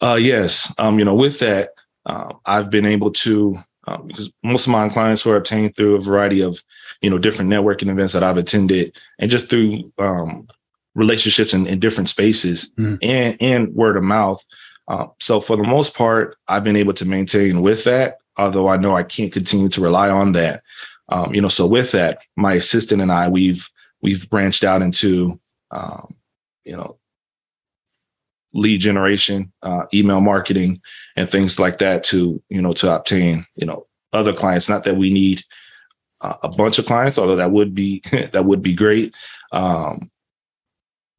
Uh, 0.00 0.18
yes. 0.20 0.72
Um, 0.78 0.98
you 0.98 1.04
know, 1.04 1.14
with 1.14 1.38
that, 1.40 1.70
uh, 2.06 2.32
I've 2.46 2.70
been 2.70 2.86
able 2.86 3.10
to 3.12 3.58
um, 3.86 4.06
because 4.06 4.30
most 4.42 4.66
of 4.66 4.72
my 4.72 4.88
clients 4.88 5.24
were 5.24 5.36
obtained 5.36 5.76
through 5.76 5.94
a 5.94 6.00
variety 6.00 6.40
of 6.40 6.62
you 7.00 7.10
know 7.10 7.18
different 7.18 7.50
networking 7.50 7.90
events 7.90 8.12
that 8.12 8.22
I've 8.22 8.36
attended, 8.36 8.96
and 9.18 9.30
just 9.30 9.48
through 9.48 9.92
um, 9.98 10.46
relationships 10.94 11.54
in, 11.54 11.66
in, 11.66 11.80
different 11.80 12.08
spaces 12.08 12.70
mm. 12.78 12.98
and 13.02 13.36
and 13.40 13.74
word 13.74 13.96
of 13.96 14.02
mouth. 14.02 14.44
Uh, 14.88 15.06
so 15.20 15.40
for 15.40 15.56
the 15.56 15.62
most 15.62 15.94
part, 15.94 16.36
I've 16.48 16.64
been 16.64 16.76
able 16.76 16.94
to 16.94 17.04
maintain 17.04 17.62
with 17.62 17.84
that. 17.84 18.18
Although 18.36 18.68
I 18.68 18.76
know 18.76 18.96
I 18.96 19.02
can't 19.02 19.32
continue 19.32 19.68
to 19.70 19.80
rely 19.80 20.10
on 20.10 20.32
that, 20.32 20.62
um, 21.08 21.34
you 21.34 21.40
know. 21.40 21.48
So 21.48 21.66
with 21.66 21.92
that, 21.92 22.18
my 22.36 22.54
assistant 22.54 23.00
and 23.00 23.12
I 23.12 23.28
we've 23.28 23.68
we've 24.02 24.28
branched 24.28 24.64
out 24.64 24.82
into 24.82 25.40
um, 25.70 26.14
you 26.64 26.76
know 26.76 26.99
lead 28.52 28.80
generation, 28.80 29.52
uh, 29.62 29.84
email 29.94 30.20
marketing, 30.20 30.80
and 31.16 31.30
things 31.30 31.58
like 31.58 31.78
that 31.78 32.02
to 32.04 32.42
you 32.48 32.62
know 32.62 32.72
to 32.74 32.94
obtain 32.94 33.46
you 33.54 33.66
know 33.66 33.86
other 34.12 34.32
clients. 34.32 34.68
Not 34.68 34.84
that 34.84 34.96
we 34.96 35.12
need 35.12 35.42
uh, 36.20 36.34
a 36.42 36.48
bunch 36.48 36.78
of 36.78 36.86
clients, 36.86 37.18
although 37.18 37.36
that 37.36 37.50
would 37.52 37.74
be 37.74 38.02
that 38.32 38.44
would 38.44 38.62
be 38.62 38.74
great. 38.74 39.14
Um, 39.52 40.10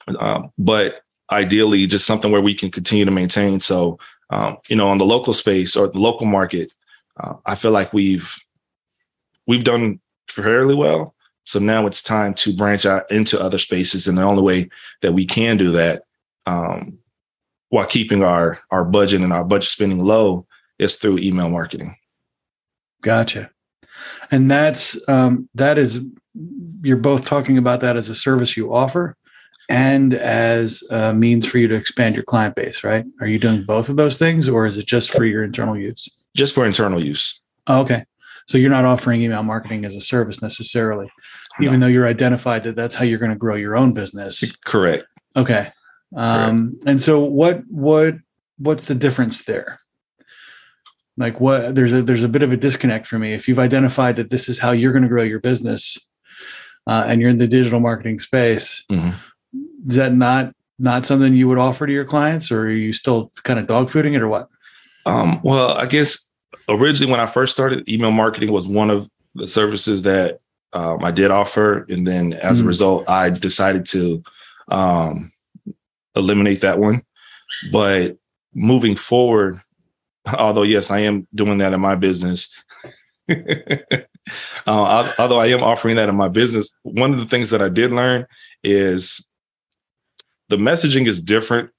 uh, 0.07 0.43
but 0.57 1.01
ideally, 1.31 1.85
just 1.85 2.05
something 2.05 2.31
where 2.31 2.41
we 2.41 2.53
can 2.53 2.71
continue 2.71 3.05
to 3.05 3.11
maintain. 3.11 3.59
So 3.59 3.99
um, 4.31 4.57
you 4.69 4.75
know, 4.75 4.87
on 4.89 4.97
the 4.97 5.05
local 5.05 5.33
space 5.33 5.75
or 5.75 5.89
the 5.89 5.99
local 5.99 6.25
market, 6.25 6.71
uh, 7.19 7.33
I 7.45 7.55
feel 7.55 7.71
like 7.71 7.93
we've 7.93 8.35
we've 9.45 9.63
done 9.63 9.99
fairly 10.29 10.75
well. 10.75 11.13
So 11.43 11.59
now 11.59 11.85
it's 11.87 12.01
time 12.01 12.33
to 12.35 12.55
branch 12.55 12.85
out 12.85 13.09
into 13.11 13.41
other 13.41 13.57
spaces, 13.57 14.07
and 14.07 14.17
the 14.17 14.23
only 14.23 14.41
way 14.41 14.69
that 15.01 15.13
we 15.13 15.25
can 15.25 15.57
do 15.57 15.71
that 15.71 16.03
um, 16.45 16.97
while 17.71 17.85
keeping 17.85 18.23
our 18.23 18.59
our 18.69 18.85
budget 18.85 19.21
and 19.21 19.33
our 19.33 19.43
budget 19.43 19.69
spending 19.69 20.03
low 20.03 20.45
is 20.77 20.95
through 20.97 21.17
email 21.17 21.49
marketing. 21.49 21.95
Gotcha. 23.01 23.49
And 24.29 24.51
that's 24.51 24.97
um, 25.09 25.49
that 25.55 25.77
is 25.77 25.99
you're 26.83 26.97
both 26.97 27.25
talking 27.25 27.57
about 27.57 27.81
that 27.81 27.97
as 27.97 28.09
a 28.09 28.15
service 28.15 28.55
you 28.55 28.73
offer 28.73 29.17
and 29.69 30.13
as 30.13 30.83
a 30.89 31.13
means 31.13 31.45
for 31.45 31.57
you 31.57 31.67
to 31.67 31.75
expand 31.75 32.15
your 32.15 32.23
client 32.23 32.55
base, 32.55 32.83
right? 32.83 33.05
Are 33.21 33.27
you 33.27 33.39
doing 33.39 33.63
both 33.63 33.89
of 33.89 33.95
those 33.95 34.17
things 34.17 34.49
or 34.49 34.65
is 34.65 34.77
it 34.77 34.85
just 34.85 35.11
for 35.11 35.25
your 35.25 35.43
internal 35.43 35.77
use? 35.77 36.09
Just 36.35 36.53
for 36.53 36.65
internal 36.65 37.03
use. 37.03 37.39
Oh, 37.67 37.81
okay. 37.81 38.03
So 38.47 38.57
you're 38.57 38.69
not 38.69 38.85
offering 38.85 39.21
email 39.21 39.43
marketing 39.43 39.85
as 39.85 39.95
a 39.95 40.01
service 40.01 40.41
necessarily, 40.41 41.09
no. 41.59 41.67
even 41.67 41.79
though 41.79 41.87
you're 41.87 42.07
identified 42.07 42.63
that 42.63 42.75
that's 42.75 42.95
how 42.95 43.05
you're 43.05 43.19
going 43.19 43.31
to 43.31 43.37
grow 43.37 43.55
your 43.55 43.77
own 43.77 43.93
business. 43.93 44.55
Correct. 44.65 45.05
Okay. 45.37 45.71
Um, 46.15 46.79
and 46.85 47.01
so 47.01 47.23
what 47.23 47.61
what 47.67 48.15
what's 48.57 48.85
the 48.85 48.95
difference 48.95 49.43
there? 49.43 49.79
Like 51.17 51.39
what 51.39 51.75
there's 51.75 51.93
a 51.93 52.01
there's 52.01 52.23
a 52.23 52.29
bit 52.29 52.43
of 52.43 52.51
a 52.51 52.57
disconnect 52.57 53.07
for 53.07 53.19
me. 53.19 53.33
If 53.33 53.47
you've 53.47 53.59
identified 53.59 54.15
that 54.17 54.29
this 54.29 54.49
is 54.49 54.59
how 54.59 54.71
you're 54.71 54.91
going 54.91 55.03
to 55.03 55.09
grow 55.09 55.23
your 55.23 55.39
business, 55.39 55.97
uh, 56.87 57.03
and 57.07 57.21
you're 57.21 57.29
in 57.29 57.37
the 57.37 57.47
digital 57.47 57.79
marketing 57.79 58.19
space, 58.19 58.83
mm-hmm. 58.91 59.11
is 59.87 59.95
that 59.95 60.13
not 60.13 60.53
not 60.79 61.05
something 61.05 61.33
you 61.33 61.47
would 61.47 61.57
offer 61.57 61.85
to 61.85 61.93
your 61.93 62.05
clients, 62.05 62.51
or 62.51 62.61
are 62.61 62.71
you 62.71 62.93
still 62.93 63.31
kind 63.43 63.59
of 63.59 63.67
dog 63.67 63.89
fooding 63.89 64.15
it, 64.15 64.21
or 64.21 64.27
what? 64.27 64.49
Um, 65.05 65.39
well, 65.43 65.77
I 65.77 65.85
guess 65.85 66.29
originally 66.67 67.11
when 67.11 67.19
I 67.19 67.25
first 67.25 67.53
started, 67.53 67.87
email 67.87 68.11
marketing 68.11 68.51
was 68.51 68.67
one 68.67 68.89
of 68.89 69.09
the 69.35 69.47
services 69.47 70.03
that 70.03 70.39
um, 70.73 71.03
I 71.03 71.11
did 71.11 71.29
offer, 71.29 71.85
and 71.89 72.07
then 72.07 72.33
as 72.33 72.57
mm-hmm. 72.57 72.65
a 72.65 72.67
result, 72.67 73.09
I 73.09 73.29
decided 73.29 73.85
to 73.87 74.23
um, 74.69 75.31
eliminate 76.15 76.61
that 76.61 76.79
one. 76.79 77.03
But 77.71 78.17
moving 78.53 78.95
forward, 78.95 79.55
although 80.37 80.63
yes, 80.63 80.91
I 80.91 80.99
am 80.99 81.27
doing 81.33 81.57
that 81.59 81.73
in 81.73 81.81
my 81.81 81.95
business. 81.95 82.53
uh, 83.29 85.13
although 85.17 85.39
I 85.39 85.47
am 85.47 85.63
offering 85.63 85.95
that 85.95 86.09
in 86.09 86.15
my 86.15 86.27
business, 86.27 86.73
one 86.83 87.13
of 87.13 87.19
the 87.19 87.25
things 87.25 87.49
that 87.51 87.61
I 87.61 87.69
did 87.69 87.91
learn 87.91 88.25
is 88.63 89.27
the 90.49 90.57
messaging 90.57 91.07
is 91.07 91.21
different, 91.21 91.69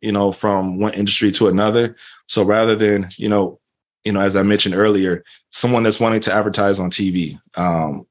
you 0.00 0.12
know, 0.12 0.32
from 0.32 0.78
one 0.78 0.94
industry 0.94 1.30
to 1.32 1.48
another. 1.48 1.96
So 2.26 2.42
rather 2.42 2.74
than, 2.74 3.08
you 3.16 3.28
know, 3.28 3.60
you 4.04 4.12
know, 4.12 4.20
as 4.20 4.36
I 4.36 4.42
mentioned 4.42 4.74
earlier, 4.74 5.24
someone 5.50 5.82
that's 5.82 6.00
wanting 6.00 6.20
to 6.20 6.32
advertise 6.32 6.80
on 6.80 6.90
TV, 6.90 7.38
um, 7.56 8.06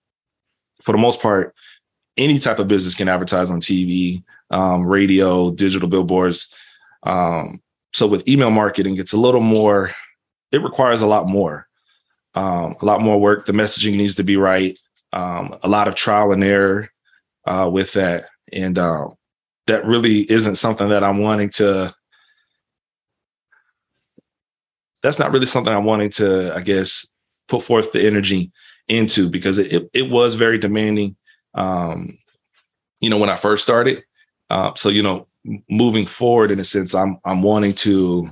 for 0.81 0.91
the 0.91 0.97
most 0.97 1.21
part, 1.21 1.55
any 2.17 2.39
type 2.39 2.59
of 2.59 2.67
business 2.67 2.95
can 2.95 3.07
advertise 3.07 3.49
on 3.49 3.59
TV 3.59 4.23
um, 4.51 4.85
radio, 4.85 5.51
digital 5.51 5.89
billboards. 5.89 6.53
Um, 7.03 7.61
so 7.93 8.07
with 8.07 8.27
email 8.27 8.51
marketing, 8.51 8.97
it's 8.97 9.13
a 9.13 9.17
little 9.17 9.41
more, 9.41 9.91
it 10.51 10.61
requires 10.61 11.01
a 11.01 11.07
lot 11.07 11.27
more, 11.27 11.67
um, 12.35 12.75
a 12.81 12.85
lot 12.85 13.01
more 13.01 13.19
work. 13.19 13.45
The 13.45 13.53
messaging 13.53 13.97
needs 13.97 14.15
to 14.15 14.23
be 14.23 14.37
right. 14.37 14.77
Um, 15.13 15.55
a 15.63 15.67
lot 15.67 15.87
of 15.87 15.95
trial 15.95 16.31
and 16.31 16.43
error 16.43 16.89
uh, 17.45 17.69
with 17.71 17.93
that. 17.93 18.29
And 18.51 18.77
uh, 18.77 19.07
that 19.67 19.85
really 19.85 20.29
isn't 20.31 20.55
something 20.57 20.89
that 20.89 21.03
I'm 21.03 21.19
wanting 21.19 21.49
to, 21.51 21.93
that's 25.03 25.19
not 25.19 25.31
really 25.31 25.45
something 25.45 25.73
I'm 25.73 25.85
wanting 25.85 26.09
to, 26.11 26.53
I 26.55 26.61
guess, 26.61 27.13
put 27.47 27.63
forth 27.63 27.91
the 27.91 28.05
energy 28.05 28.51
into 28.87 29.29
because 29.29 29.57
it, 29.57 29.71
it, 29.71 29.89
it 29.93 30.09
was 30.09 30.35
very 30.35 30.57
demanding. 30.57 31.15
Um, 31.53 32.17
you 32.99 33.09
know, 33.09 33.17
when 33.17 33.29
I 33.29 33.35
first 33.37 33.63
started, 33.63 34.03
uh, 34.49 34.73
so 34.75 34.89
you 34.89 35.03
know, 35.03 35.27
moving 35.69 36.05
forward 36.05 36.51
in 36.51 36.59
a 36.59 36.63
sense, 36.63 36.93
I'm 36.93 37.19
I'm 37.25 37.41
wanting 37.41 37.73
to 37.75 38.29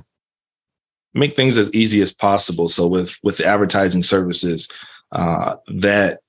make 1.14 1.34
things 1.34 1.58
as 1.58 1.72
easy 1.72 2.00
as 2.02 2.12
possible. 2.12 2.68
So 2.68 2.86
with 2.86 3.18
with 3.22 3.38
the 3.38 3.46
advertising 3.46 4.02
services, 4.02 4.68
uh, 5.12 5.56
that 5.68 6.20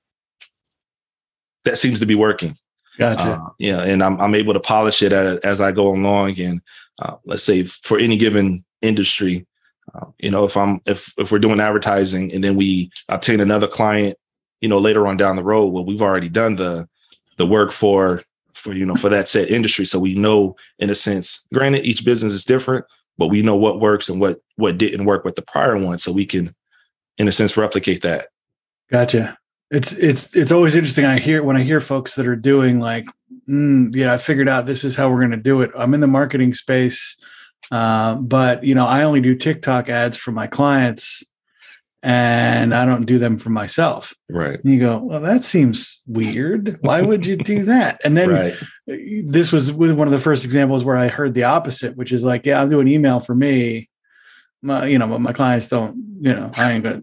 that 1.64 1.78
seems 1.78 2.00
to 2.00 2.06
be 2.06 2.14
working. 2.14 2.56
Gotcha. 2.98 3.32
Uh, 3.32 3.48
yeah, 3.58 3.82
and 3.82 4.02
I'm 4.02 4.20
I'm 4.20 4.34
able 4.34 4.54
to 4.54 4.60
polish 4.60 5.02
it 5.02 5.12
as, 5.12 5.38
as 5.38 5.60
I 5.60 5.72
go 5.72 5.88
along. 5.88 6.40
And 6.40 6.60
uh, 6.98 7.16
let's 7.24 7.44
say 7.44 7.64
for 7.64 7.98
any 7.98 8.16
given 8.16 8.64
industry, 8.82 9.46
uh, 9.94 10.06
you 10.18 10.30
know, 10.30 10.44
if 10.44 10.56
I'm 10.56 10.80
if 10.84 11.12
if 11.16 11.30
we're 11.30 11.38
doing 11.38 11.60
advertising 11.60 12.32
and 12.32 12.42
then 12.42 12.56
we 12.56 12.90
obtain 13.08 13.40
another 13.40 13.68
client, 13.68 14.16
you 14.60 14.68
know, 14.68 14.78
later 14.78 15.06
on 15.06 15.16
down 15.16 15.36
the 15.36 15.44
road, 15.44 15.66
well, 15.66 15.84
we've 15.84 16.02
already 16.02 16.28
done 16.28 16.56
the 16.56 16.88
the 17.36 17.46
work 17.46 17.70
for 17.70 18.22
for 18.68 18.76
you 18.76 18.86
know 18.86 18.94
for 18.94 19.08
that 19.08 19.28
set 19.28 19.48
industry. 19.48 19.84
So 19.86 19.98
we 19.98 20.14
know 20.14 20.56
in 20.78 20.90
a 20.90 20.94
sense 20.94 21.46
granted 21.52 21.84
each 21.84 22.04
business 22.04 22.32
is 22.32 22.44
different 22.44 22.84
but 23.18 23.26
we 23.26 23.42
know 23.42 23.56
what 23.56 23.80
works 23.80 24.08
and 24.08 24.20
what 24.20 24.40
what 24.56 24.78
didn't 24.78 25.04
work 25.04 25.24
with 25.24 25.36
the 25.36 25.42
prior 25.42 25.76
one. 25.76 25.98
So 25.98 26.12
we 26.12 26.24
can 26.24 26.54
in 27.18 27.28
a 27.28 27.32
sense 27.32 27.56
replicate 27.56 28.02
that. 28.02 28.28
Gotcha. 28.90 29.36
It's 29.70 29.92
it's 29.92 30.34
it's 30.36 30.52
always 30.52 30.74
interesting. 30.74 31.04
I 31.04 31.18
hear 31.18 31.42
when 31.42 31.56
i 31.56 31.62
hear 31.62 31.80
folks 31.80 32.14
that 32.14 32.26
are 32.26 32.36
doing 32.36 32.80
like 32.80 33.06
mm, 33.48 33.94
yeah 33.94 34.14
i 34.14 34.18
figured 34.18 34.48
out 34.48 34.64
this 34.64 34.84
is 34.84 34.94
how 34.94 35.10
we're 35.10 35.18
going 35.18 35.32
to 35.32 35.36
do 35.36 35.60
it. 35.62 35.70
I'm 35.76 35.92
in 35.92 36.00
the 36.00 36.06
marketing 36.06 36.54
space 36.54 37.16
uh, 37.70 38.14
but 38.14 38.64
you 38.64 38.74
know 38.74 38.86
i 38.86 39.02
only 39.02 39.20
do 39.20 39.34
tiktok 39.34 39.88
ads 39.88 40.16
for 40.16 40.30
my 40.32 40.46
clients 40.46 41.24
and 42.08 42.74
I 42.74 42.86
don't 42.86 43.04
do 43.04 43.18
them 43.18 43.36
for 43.36 43.50
myself. 43.50 44.14
Right. 44.30 44.58
And 44.64 44.72
you 44.72 44.80
go, 44.80 44.96
well, 44.96 45.20
that 45.20 45.44
seems 45.44 46.00
weird. 46.06 46.78
Why 46.80 47.02
would 47.02 47.26
you 47.26 47.36
do 47.36 47.64
that? 47.64 48.00
And 48.02 48.16
then 48.16 48.30
Right. 48.30 48.54
this 48.86 49.52
was 49.52 49.70
one 49.70 50.08
of 50.08 50.10
the 50.10 50.18
first 50.18 50.46
examples 50.46 50.86
where 50.86 50.96
I 50.96 51.08
heard 51.08 51.34
the 51.34 51.44
opposite, 51.44 51.96
which 51.96 52.10
is 52.10 52.24
like, 52.24 52.46
yeah, 52.46 52.60
I'll 52.60 52.68
do 52.68 52.80
an 52.80 52.88
email 52.88 53.20
for 53.20 53.34
me. 53.34 53.90
My, 54.62 54.86
you 54.86 54.98
know, 54.98 55.06
but 55.06 55.20
my 55.20 55.34
clients 55.34 55.68
don't, 55.68 55.96
you 56.20 56.32
know, 56.32 56.50
I 56.56 56.72
ain't 56.72 56.82
gonna, 56.82 57.02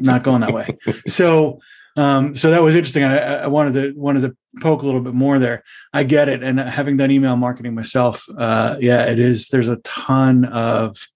not 0.00 0.22
going 0.22 0.40
that 0.40 0.54
way. 0.54 0.78
So, 1.06 1.60
um, 1.96 2.34
so 2.34 2.50
that 2.50 2.62
was 2.62 2.74
interesting. 2.74 3.04
I, 3.04 3.42
I 3.42 3.46
wanted 3.48 3.74
to 3.74 4.00
wanted 4.00 4.22
to 4.22 4.36
poke 4.62 4.80
a 4.80 4.86
little 4.86 5.02
bit 5.02 5.12
more 5.12 5.38
there. 5.38 5.62
I 5.92 6.04
get 6.04 6.30
it, 6.30 6.42
and 6.42 6.58
having 6.58 6.96
done 6.96 7.10
email 7.10 7.36
marketing 7.36 7.74
myself, 7.74 8.24
uh, 8.38 8.76
yeah, 8.80 9.04
it 9.04 9.18
is. 9.18 9.48
There's 9.48 9.68
a 9.68 9.76
ton 9.76 10.46
of 10.46 11.06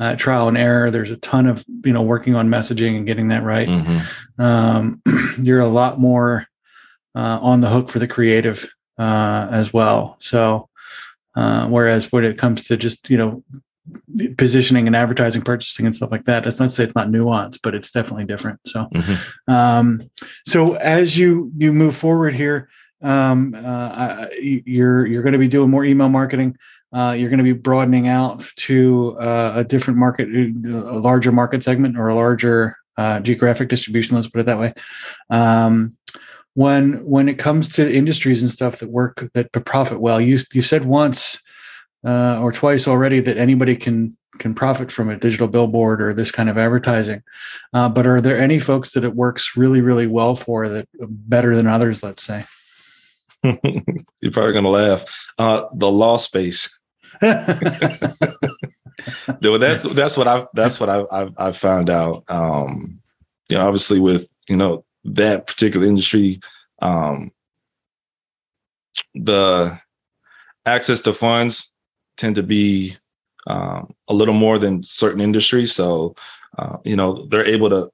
uh, 0.00 0.16
trial 0.16 0.48
and 0.48 0.56
error. 0.58 0.90
There's 0.90 1.10
a 1.10 1.16
ton 1.18 1.46
of 1.46 1.64
you 1.84 1.92
know 1.92 2.02
working 2.02 2.34
on 2.34 2.48
messaging 2.48 2.96
and 2.96 3.06
getting 3.06 3.28
that 3.28 3.42
right. 3.42 3.68
Mhm. 3.68 4.02
Um, 4.38 5.02
you're 5.42 5.60
a 5.60 5.66
lot 5.68 6.00
more 6.00 6.46
uh, 7.14 7.38
on 7.40 7.60
the 7.60 7.68
hook 7.68 7.90
for 7.90 7.98
the 7.98 8.08
creative 8.08 8.68
uh, 8.98 9.48
as 9.50 9.72
well. 9.72 10.16
So, 10.20 10.68
uh, 11.34 11.68
whereas 11.68 12.10
when 12.12 12.24
it 12.24 12.38
comes 12.38 12.64
to 12.64 12.76
just 12.76 13.10
you 13.10 13.16
know 13.18 13.44
positioning 14.38 14.86
and 14.86 14.94
advertising, 14.94 15.42
purchasing 15.42 15.86
and 15.86 15.94
stuff 15.94 16.12
like 16.12 16.24
that, 16.24 16.46
it's 16.46 16.58
not 16.60 16.66
to 16.66 16.70
say 16.70 16.84
it's 16.84 16.94
not 16.94 17.08
nuanced, 17.08 17.58
but 17.62 17.74
it's 17.74 17.90
definitely 17.90 18.24
different. 18.24 18.60
So, 18.66 18.86
Mhm. 18.94 19.18
um, 19.52 20.00
so 20.46 20.74
as 20.74 21.18
you 21.18 21.50
you 21.58 21.72
move 21.72 21.96
forward 21.96 22.34
here, 22.34 22.68
um, 23.02 23.54
uh, 23.54 24.26
you're 24.40 25.06
you're 25.06 25.22
going 25.22 25.32
to 25.32 25.38
be 25.38 25.48
doing 25.48 25.70
more 25.70 25.84
email 25.84 26.08
marketing. 26.08 26.56
Uh, 26.92 27.14
you're 27.18 27.30
going 27.30 27.38
to 27.38 27.44
be 27.44 27.52
broadening 27.52 28.08
out 28.08 28.46
to 28.56 29.16
uh, 29.18 29.52
a 29.56 29.64
different 29.64 29.98
market, 29.98 30.28
a 30.28 30.98
larger 30.98 31.32
market 31.32 31.64
segment, 31.64 31.96
or 31.96 32.08
a 32.08 32.14
larger 32.14 32.76
uh, 32.96 33.20
geographic 33.20 33.68
distribution. 33.68 34.16
Let's 34.16 34.28
put 34.28 34.40
it 34.40 34.46
that 34.46 34.58
way. 34.58 34.74
Um, 35.30 35.96
when 36.54 37.04
when 37.04 37.28
it 37.28 37.38
comes 37.38 37.70
to 37.70 37.94
industries 37.94 38.42
and 38.42 38.50
stuff 38.50 38.78
that 38.78 38.90
work 38.90 39.28
that 39.34 39.52
profit 39.64 40.00
well, 40.00 40.20
you 40.20 40.38
you 40.52 40.62
said 40.62 40.84
once 40.84 41.42
uh, 42.06 42.40
or 42.40 42.52
twice 42.52 42.86
already 42.86 43.20
that 43.20 43.38
anybody 43.38 43.76
can 43.76 44.16
can 44.38 44.54
profit 44.54 44.90
from 44.90 45.08
a 45.08 45.16
digital 45.16 45.48
billboard 45.48 46.02
or 46.02 46.14
this 46.14 46.30
kind 46.30 46.48
of 46.48 46.56
advertising. 46.58 47.22
Uh, 47.72 47.88
but 47.88 48.06
are 48.06 48.20
there 48.20 48.38
any 48.38 48.58
folks 48.58 48.92
that 48.92 49.04
it 49.04 49.14
works 49.14 49.56
really 49.56 49.80
really 49.80 50.06
well 50.06 50.34
for 50.34 50.68
that 50.68 50.88
better 51.00 51.56
than 51.56 51.66
others? 51.66 52.02
Let's 52.02 52.22
say. 52.22 52.44
You're 53.42 54.32
probably 54.32 54.52
gonna 54.52 54.68
laugh. 54.68 55.04
Uh, 55.38 55.64
the 55.74 55.90
law 55.90 56.16
space. 56.16 56.70
No, 59.40 59.58
that's 59.58 59.82
that's 59.82 60.16
what 60.16 60.28
I 60.28 60.46
that's 60.54 60.78
what 60.78 60.88
I 60.88 61.04
I've, 61.10 61.32
I've 61.36 61.56
found 61.56 61.90
out. 61.90 62.24
Um, 62.28 63.00
you 63.48 63.56
know, 63.56 63.66
obviously 63.66 63.98
with 63.98 64.28
you 64.48 64.56
know 64.56 64.84
that 65.04 65.46
particular 65.46 65.86
industry, 65.86 66.40
um, 66.80 67.32
the 69.14 69.78
access 70.66 71.00
to 71.02 71.12
funds 71.12 71.72
tend 72.16 72.36
to 72.36 72.42
be 72.42 72.96
um, 73.46 73.94
a 74.08 74.14
little 74.14 74.34
more 74.34 74.58
than 74.58 74.82
certain 74.82 75.20
industries. 75.20 75.72
So, 75.74 76.14
uh, 76.58 76.76
you 76.84 76.94
know, 76.94 77.26
they're 77.26 77.46
able 77.46 77.70
to 77.70 77.90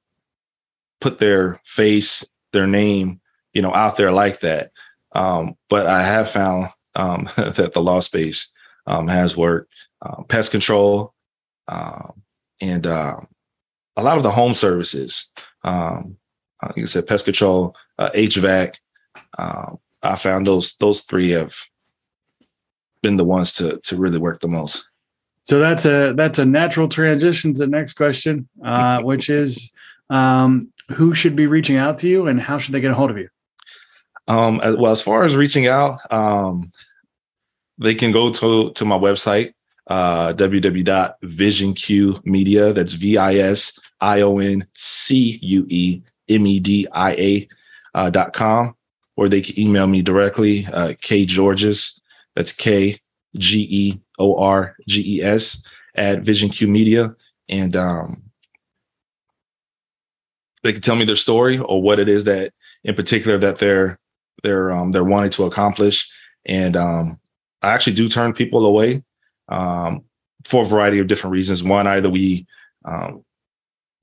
put 1.01 1.19
their 1.19 1.61
face, 1.65 2.29
their 2.53 2.67
name, 2.67 3.21
you 3.55 3.63
know, 3.63 3.73
out 3.73 3.97
there 3.97 4.13
like 4.13 4.41
that. 4.41 4.71
Um, 5.13 5.55
but 5.71 5.87
I 5.87 6.03
have 6.03 6.31
found 6.31 6.69
um, 6.95 7.31
that 7.37 7.73
the 7.73 7.81
law 7.81 8.01
space 8.01 8.53
um, 8.89 9.07
has 9.07 9.37
worked. 9.37 9.73
Uh, 10.01 10.23
pest 10.25 10.51
control, 10.51 11.13
um, 11.69 12.23
and 12.61 12.87
um, 12.87 13.27
a 13.97 14.03
lot 14.03 14.17
of 14.17 14.23
the 14.23 14.31
home 14.31 14.55
services. 14.55 15.33
Um, 15.63 16.17
uh, 16.63 16.69
like 16.69 16.79
I 16.79 16.85
said, 16.85 17.07
pest 17.07 17.25
control, 17.25 17.77
uh, 17.99 18.11
HVAC. 18.15 18.77
Uh, 19.37 19.75
I 20.03 20.17
found 20.17 20.47
those 20.47 20.77
those 20.77 21.01
three 21.03 21.31
have 21.31 21.55
been 23.03 23.17
the 23.17 23.25
ones 23.25 23.53
to 23.55 23.79
to 23.85 23.97
really 23.97 24.19
work 24.19 24.41
the 24.41 24.49
most. 24.49 24.89
So 25.43 25.59
that's 25.59 25.85
a 25.85 26.13
that's 26.17 26.39
a 26.39 26.45
natural 26.45 26.89
transition 26.89 27.55
to 27.55 27.59
the 27.59 27.67
next 27.67 27.95
question, 27.95 28.49
uh, 28.65 29.01
which 29.03 29.29
is 29.29 29.71
um, 30.11 30.73
who 30.91 31.15
should 31.15 31.37
be 31.37 31.47
reaching 31.47 31.77
out 31.77 31.99
to 31.99 32.09
you 32.09 32.29
and 32.29 32.41
how 32.41 32.59
should 32.59 32.73
they 32.73 32.81
get 32.81 32.91
a 32.91 32.95
hold 32.95 33.11
of 33.11 33.19
you? 33.19 33.29
Um, 34.29 34.61
as, 34.61 34.77
well, 34.77 34.93
as 34.93 35.03
far 35.03 35.25
as 35.25 35.35
reaching 35.35 35.67
out, 35.67 36.01
um, 36.13 36.71
they 37.79 37.95
can 37.95 38.13
go 38.13 38.31
to 38.31 38.73
to 38.73 38.85
my 38.85 38.99
website, 38.99 39.55
uh, 39.87 40.35
www.visioncuemedia. 40.35 42.75
That's 42.75 42.93
V 42.93 43.17
I 43.17 43.37
S 43.37 43.79
I 44.01 44.21
O 44.23 44.39
N 44.39 44.67
C 44.75 45.39
U 45.43 45.67
E 45.69 46.03
M 46.29 46.47
E 46.47 46.61
D 46.61 46.87
I 46.93 47.13
A 47.13 47.49
uh, 47.95 48.11
dot 48.11 48.33
com, 48.33 48.75
or 49.17 49.29
they 49.29 49.41
can 49.41 49.59
email 49.59 49.87
me 49.87 50.03
directly, 50.03 50.67
uh, 50.67 50.95
K 51.01 51.25
Georges. 51.25 52.01
That's 52.35 52.53
K 52.53 52.99
G 53.37 53.67
E 53.71 54.01
O 54.19 54.37
R 54.37 54.77
G 54.87 55.19
E 55.19 55.23
S 55.23 55.63
at 55.95 56.23
Vision 56.23 56.51
Cue 56.51 56.69
Media, 56.69 57.15
and 57.49 57.75
um, 57.77 58.23
they 60.63 60.73
can 60.73 60.83
tell 60.83 60.97
me 60.97 61.05
their 61.05 61.17
story 61.17 61.59
or 61.59 61.81
what 61.81 61.99
it 61.99 62.09
is 62.09 62.25
that 62.25 62.53
in 62.85 62.95
particular 62.95 63.39
that 63.39 63.59
they're 63.59 63.99
they're 64.43 64.73
um, 64.73 64.93
they're 64.93 65.05
wanting 65.05 65.31
to 65.31 65.45
accomplish. 65.45 66.11
And 66.47 66.77
um, 66.77 67.21
I 67.63 67.73
actually 67.73 67.95
do 67.95 68.09
turn 68.09 68.33
people 68.33 68.67
away 68.67 69.03
um, 69.49 70.05
for 70.45 70.63
a 70.63 70.67
variety 70.67 70.99
of 70.99 71.07
different 71.07 71.33
reasons. 71.33 71.63
One, 71.63 71.87
either 71.87 72.09
we 72.09 72.47
um, 72.85 73.25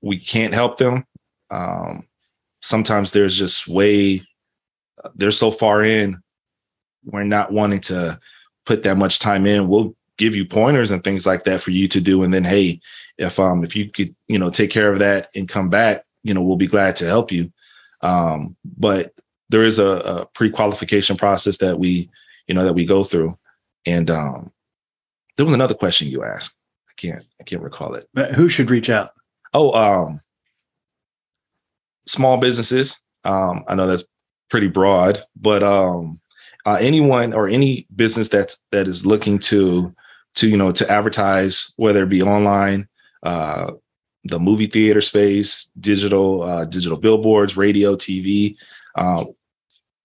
we 0.02 0.18
can't 0.18 0.54
help 0.54 0.76
them. 0.76 1.06
Um, 1.50 2.06
sometimes 2.62 3.12
there's 3.12 3.36
just 3.36 3.66
way 3.66 4.22
they're 5.14 5.30
so 5.30 5.50
far 5.50 5.82
in. 5.82 6.22
We're 7.04 7.24
not 7.24 7.52
wanting 7.52 7.80
to 7.82 8.18
put 8.64 8.82
that 8.82 8.96
much 8.96 9.18
time 9.18 9.46
in. 9.46 9.68
We'll 9.68 9.94
give 10.18 10.34
you 10.34 10.44
pointers 10.44 10.90
and 10.90 11.04
things 11.04 11.26
like 11.26 11.44
that 11.44 11.60
for 11.60 11.70
you 11.70 11.88
to 11.88 12.00
do. 12.00 12.22
And 12.22 12.32
then, 12.32 12.44
hey, 12.44 12.80
if 13.18 13.38
um 13.38 13.64
if 13.64 13.74
you 13.74 13.90
could 13.90 14.14
you 14.28 14.38
know 14.38 14.50
take 14.50 14.70
care 14.70 14.92
of 14.92 14.98
that 14.98 15.30
and 15.34 15.48
come 15.48 15.70
back, 15.70 16.04
you 16.22 16.34
know 16.34 16.42
we'll 16.42 16.56
be 16.56 16.66
glad 16.66 16.96
to 16.96 17.06
help 17.06 17.32
you. 17.32 17.52
Um, 18.02 18.56
but 18.64 19.14
there 19.48 19.64
is 19.64 19.78
a, 19.78 19.86
a 19.86 20.26
pre-qualification 20.26 21.16
process 21.16 21.58
that 21.58 21.78
we 21.78 22.10
you 22.46 22.54
know 22.54 22.64
that 22.64 22.74
we 22.74 22.84
go 22.84 23.04
through 23.04 23.34
and 23.86 24.10
um 24.10 24.50
there 25.36 25.46
was 25.46 25.54
another 25.54 25.74
question 25.74 26.08
you 26.08 26.24
asked. 26.24 26.56
I 26.88 26.92
can't 26.96 27.24
i 27.40 27.44
can't 27.44 27.62
recall 27.62 27.94
it. 27.94 28.08
But 28.14 28.32
Who 28.34 28.48
should 28.48 28.70
reach 28.70 28.90
out? 28.90 29.10
oh 29.54 29.72
um 29.74 30.20
small 32.06 32.36
businesses. 32.36 33.00
Um 33.24 33.64
i 33.68 33.74
know 33.74 33.86
that's 33.86 34.04
pretty 34.50 34.68
broad 34.68 35.22
but 35.34 35.62
um 35.62 36.20
uh, 36.66 36.78
anyone 36.80 37.32
or 37.32 37.48
any 37.48 37.86
business 37.94 38.28
that's 38.28 38.58
that 38.72 38.88
is 38.88 39.06
looking 39.06 39.38
to 39.38 39.94
to 40.36 40.48
you 40.48 40.56
know 40.56 40.72
to 40.72 40.88
advertise 40.90 41.72
whether 41.76 42.02
it 42.04 42.08
be 42.08 42.22
online 42.22 42.88
uh 43.22 43.72
the 44.24 44.38
movie 44.38 44.66
theater 44.66 45.00
space 45.00 45.70
digital 45.80 46.42
uh 46.42 46.64
digital 46.64 46.98
billboards 46.98 47.56
radio 47.56 47.94
tv 47.96 48.56
uh, 48.96 49.24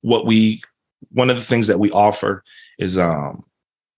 what 0.01 0.25
we 0.25 0.61
one 1.09 1.29
of 1.29 1.37
the 1.37 1.43
things 1.43 1.67
that 1.67 1.79
we 1.79 1.91
offer 1.91 2.43
is 2.79 2.97
um 2.97 3.43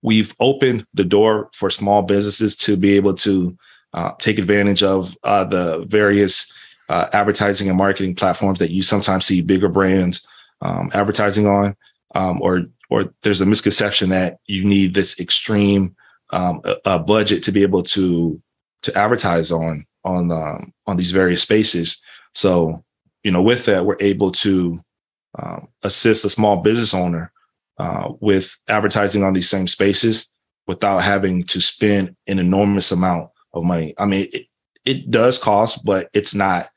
we've 0.03 0.35
opened 0.39 0.85
the 0.93 1.03
door 1.03 1.49
for 1.53 1.71
small 1.71 2.03
businesses 2.03 2.55
to 2.57 2.77
be 2.77 2.93
able 2.93 3.15
to 3.15 3.57
uh, 3.93 4.11
take 4.19 4.37
advantage 4.37 4.83
of 4.83 5.17
uh, 5.23 5.45
the 5.45 5.85
various 5.87 6.53
uh, 6.89 7.07
advertising 7.13 7.69
and 7.69 7.77
marketing 7.77 8.13
platforms 8.13 8.59
that 8.59 8.69
you 8.69 8.83
sometimes 8.83 9.25
see 9.25 9.41
bigger 9.41 9.69
brands 9.69 10.27
um, 10.61 10.91
advertising 10.93 11.47
on, 11.47 11.75
um, 12.13 12.41
or 12.41 12.65
or 12.89 13.11
there's 13.23 13.41
a 13.41 13.45
misconception 13.45 14.09
that 14.09 14.37
you 14.45 14.65
need 14.65 14.93
this 14.93 15.19
extreme 15.19 15.95
um, 16.31 16.61
a, 16.65 16.75
a 16.85 16.99
budget 16.99 17.41
to 17.43 17.51
be 17.51 17.63
able 17.63 17.81
to 17.81 18.39
to 18.81 18.95
advertise 18.97 19.51
on 19.51 19.85
on 20.03 20.31
um, 20.31 20.73
on 20.85 20.97
these 20.97 21.11
various 21.11 21.41
spaces. 21.41 22.01
So 22.33 22.83
you 23.23 23.31
know, 23.31 23.41
with 23.41 23.65
that, 23.65 23.85
we're 23.85 23.97
able 24.01 24.31
to 24.31 24.79
um, 25.39 25.69
assist 25.81 26.25
a 26.25 26.29
small 26.29 26.57
business 26.57 26.93
owner 26.93 27.31
uh, 27.77 28.13
with 28.19 28.57
advertising 28.67 29.23
on 29.23 29.33
these 29.33 29.49
same 29.49 29.67
spaces 29.67 30.29
without 30.67 31.03
having 31.03 31.43
to 31.43 31.59
spend 31.59 32.15
an 32.27 32.39
enormous 32.39 32.91
amount 32.91 33.29
of 33.53 33.63
money. 33.63 33.93
I 33.97 34.05
mean, 34.05 34.27
it, 34.31 34.47
it 34.85 35.11
does 35.11 35.37
cost, 35.37 35.83
but 35.85 36.09
it's 36.13 36.33
not 36.33 36.69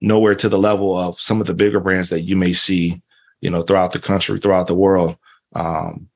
nowhere 0.00 0.34
to 0.36 0.48
the 0.48 0.58
level 0.58 0.96
of 0.96 1.20
some 1.20 1.40
of 1.40 1.46
the 1.46 1.54
bigger 1.54 1.80
brands 1.80 2.08
that 2.10 2.22
you 2.22 2.36
may 2.36 2.52
see, 2.52 3.02
you 3.40 3.50
know, 3.50 3.62
throughout 3.62 3.92
the 3.92 3.98
country, 3.98 4.38
throughout 4.38 4.66
the 4.66 4.74
world. 4.74 5.16
Um, 5.54 6.08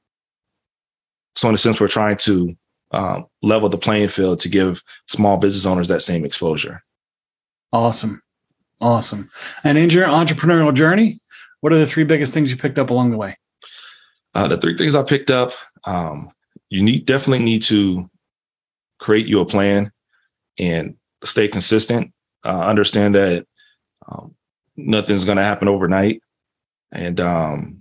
so, 1.34 1.48
in 1.48 1.54
a 1.54 1.58
sense, 1.58 1.80
we're 1.80 1.88
trying 1.88 2.16
to 2.18 2.56
um, 2.92 3.26
level 3.42 3.68
the 3.68 3.78
playing 3.78 4.08
field 4.08 4.40
to 4.40 4.48
give 4.48 4.82
small 5.08 5.36
business 5.36 5.66
owners 5.66 5.88
that 5.88 6.02
same 6.02 6.24
exposure. 6.24 6.82
Awesome. 7.72 8.22
Awesome. 8.80 9.30
And 9.64 9.78
in 9.78 9.90
your 9.90 10.06
entrepreneurial 10.06 10.74
journey, 10.74 11.20
what 11.60 11.72
are 11.72 11.78
the 11.78 11.86
three 11.86 12.04
biggest 12.04 12.34
things 12.34 12.50
you 12.50 12.56
picked 12.56 12.78
up 12.78 12.90
along 12.90 13.10
the 13.10 13.16
way? 13.16 13.38
Uh, 14.34 14.48
the 14.48 14.56
three 14.56 14.76
things 14.76 14.94
I 14.94 15.02
picked 15.02 15.30
up, 15.30 15.52
um, 15.84 16.32
you 16.70 16.82
need 16.82 17.06
definitely 17.06 17.44
need 17.44 17.62
to 17.64 18.08
create 18.98 19.26
you 19.26 19.40
a 19.40 19.46
plan 19.46 19.92
and 20.58 20.96
stay 21.24 21.48
consistent. 21.48 22.12
uh, 22.44 22.66
understand 22.66 23.14
that 23.14 23.46
um, 24.08 24.34
nothing's 24.76 25.24
going 25.24 25.36
to 25.36 25.44
happen 25.44 25.68
overnight, 25.68 26.20
and 26.90 27.20
um, 27.20 27.78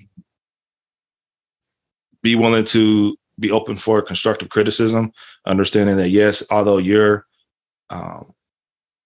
be 2.22 2.36
willing 2.36 2.66
to 2.66 3.18
be 3.40 3.52
open 3.52 3.76
for 3.76 4.02
constructive 4.02 4.50
criticism, 4.50 5.12
understanding 5.46 5.98
that 5.98 6.10
yes, 6.10 6.44
although 6.52 6.78
you're 6.78 7.26
um, 7.90 8.34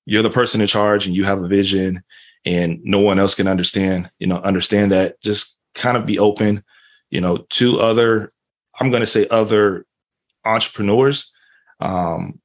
you're 0.06 0.24
the 0.24 0.30
person 0.30 0.62
in 0.62 0.68
charge 0.68 1.08
and 1.08 1.16
you 1.16 1.24
have 1.24 1.42
a 1.42 1.48
vision 1.48 2.04
and 2.46 2.80
no 2.84 3.00
one 3.00 3.18
else 3.18 3.34
can 3.34 3.48
understand, 3.48 4.10
you 4.20 4.28
know, 4.28 4.38
understand 4.38 4.92
that 4.92 5.20
just 5.22 5.60
kind 5.74 5.98
of 5.98 6.06
be 6.06 6.20
open, 6.20 6.64
you 7.16 7.22
know, 7.22 7.38
to 7.50 7.80
other, 7.80 8.30
I'm 8.78 8.90
going 8.90 9.00
to 9.00 9.08
say 9.08 9.26
other 9.30 9.86
entrepreneurs. 10.44 11.32
Um, 11.80 12.42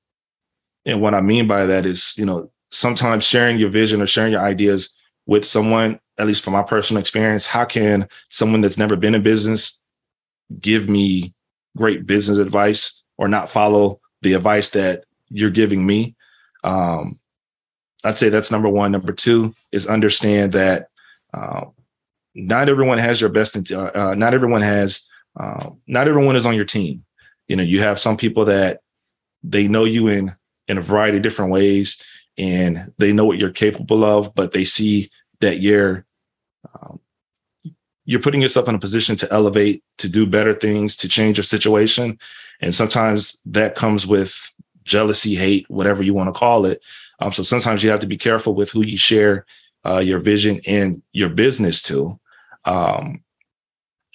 and 0.87 1.03
what 1.03 1.13
I 1.13 1.21
mean 1.21 1.49
by 1.49 1.67
that 1.67 1.85
is, 1.85 2.15
you 2.17 2.25
know, 2.25 2.53
sometimes 2.71 3.25
sharing 3.25 3.59
your 3.59 3.71
vision 3.71 4.01
or 4.01 4.07
sharing 4.07 4.31
your 4.31 4.43
ideas 4.43 4.97
with 5.27 5.45
someone, 5.45 5.99
at 6.19 6.29
least 6.29 6.45
from 6.45 6.53
my 6.53 6.63
personal 6.63 7.01
experience, 7.01 7.47
how 7.47 7.65
can 7.65 8.09
someone 8.29 8.61
that's 8.61 8.79
never 8.79 8.95
been 8.95 9.17
in 9.17 9.25
business 9.25 9.81
give 10.61 10.89
me 10.89 11.35
great 11.77 12.07
business 12.07 12.39
advice 12.39 13.03
or 13.19 13.27
not 13.27 13.51
follow 13.51 13.99
the 14.23 14.35
advice 14.35 14.71
that 14.71 15.03
you're 15.31 15.51
giving 15.51 15.85
me? 15.85 16.15
Um, 16.63 17.19
I'd 18.05 18.19
say 18.19 18.29
that's 18.29 18.53
number 18.53 18.69
one. 18.69 18.93
Number 18.93 19.13
two 19.13 19.53
is 19.73 19.89
understand 19.89 20.53
that 20.53 20.91
uh, 21.35 21.65
not 22.35 22.69
everyone 22.69 22.99
has 22.99 23.21
your 23.21 23.31
best. 23.31 23.73
Uh, 23.73 23.91
uh, 23.95 24.15
not 24.15 24.35
everyone 24.35 24.63
has. 24.63 25.09
Uh, 25.39 25.71
not 25.87 26.09
everyone 26.09 26.37
is 26.37 26.47
on 26.47 26.55
your 26.55 26.65
team. 26.65 27.05
You 27.49 27.57
know, 27.57 27.63
you 27.63 27.81
have 27.83 27.99
some 27.99 28.17
people 28.17 28.45
that 28.47 28.81
they 29.43 29.69
know 29.69 29.85
you 29.85 30.09
in 30.09 30.35
in 30.69 30.79
a 30.79 30.83
variety 30.83 31.17
of 31.17 31.23
different 31.23 31.51
ways, 31.51 32.03
and 32.39 32.93
they 32.99 33.13
know 33.13 33.25
what 33.25 33.39
you're 33.39 33.51
capable 33.51 34.05
of, 34.05 34.35
but 34.35 34.53
they 34.53 34.65
see 34.65 35.11
that 35.41 35.61
you're 35.61 36.05
um, 36.75 37.01
you're 38.05 38.21
putting 38.21 38.43
yourself 38.43 38.69
in 38.69 38.75
a 38.75 38.79
position 38.79 39.17
to 39.17 39.33
elevate, 39.33 39.83
to 39.99 40.09
do 40.09 40.27
better 40.27 40.55
things, 40.55 40.97
to 40.99 41.09
change 41.09 41.37
your 41.37 41.45
situation, 41.45 42.19
and 42.61 42.75
sometimes 42.75 43.41
that 43.47 43.75
comes 43.75 44.07
with 44.07 44.53
jealousy, 44.85 45.35
hate, 45.35 45.67
whatever 45.69 46.03
you 46.03 46.15
want 46.15 46.33
to 46.33 46.39
call 46.39 46.67
it. 46.67 46.83
Um, 47.21 47.33
so 47.33 47.43
sometimes 47.43 47.83
you 47.83 47.91
have 47.91 48.01
to 48.01 48.07
be 48.07 48.17
careful 48.17 48.55
with 48.55 48.71
who 48.71 48.83
you 48.83 48.97
share 48.97 49.47
uh, 49.87 49.99
your 49.99 50.19
vision 50.19 50.61
and 50.67 51.03
your 51.13 51.29
business 51.29 51.83
to. 51.85 52.20
Um, 52.65 53.23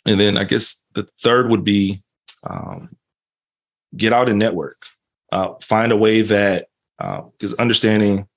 and 0.05 0.19
then 0.19 0.37
I 0.37 0.43
guess 0.43 0.85
the 0.93 1.07
third 1.21 1.49
would 1.49 1.63
be 1.63 2.03
um, 2.43 2.95
get 3.95 4.13
out 4.13 4.29
and 4.29 4.39
network. 4.39 4.83
Uh, 5.31 5.55
find 5.61 5.91
a 5.91 5.97
way 5.97 6.21
that 6.21 6.67
because 6.97 7.53
uh, 7.53 7.57
understanding 7.61 8.27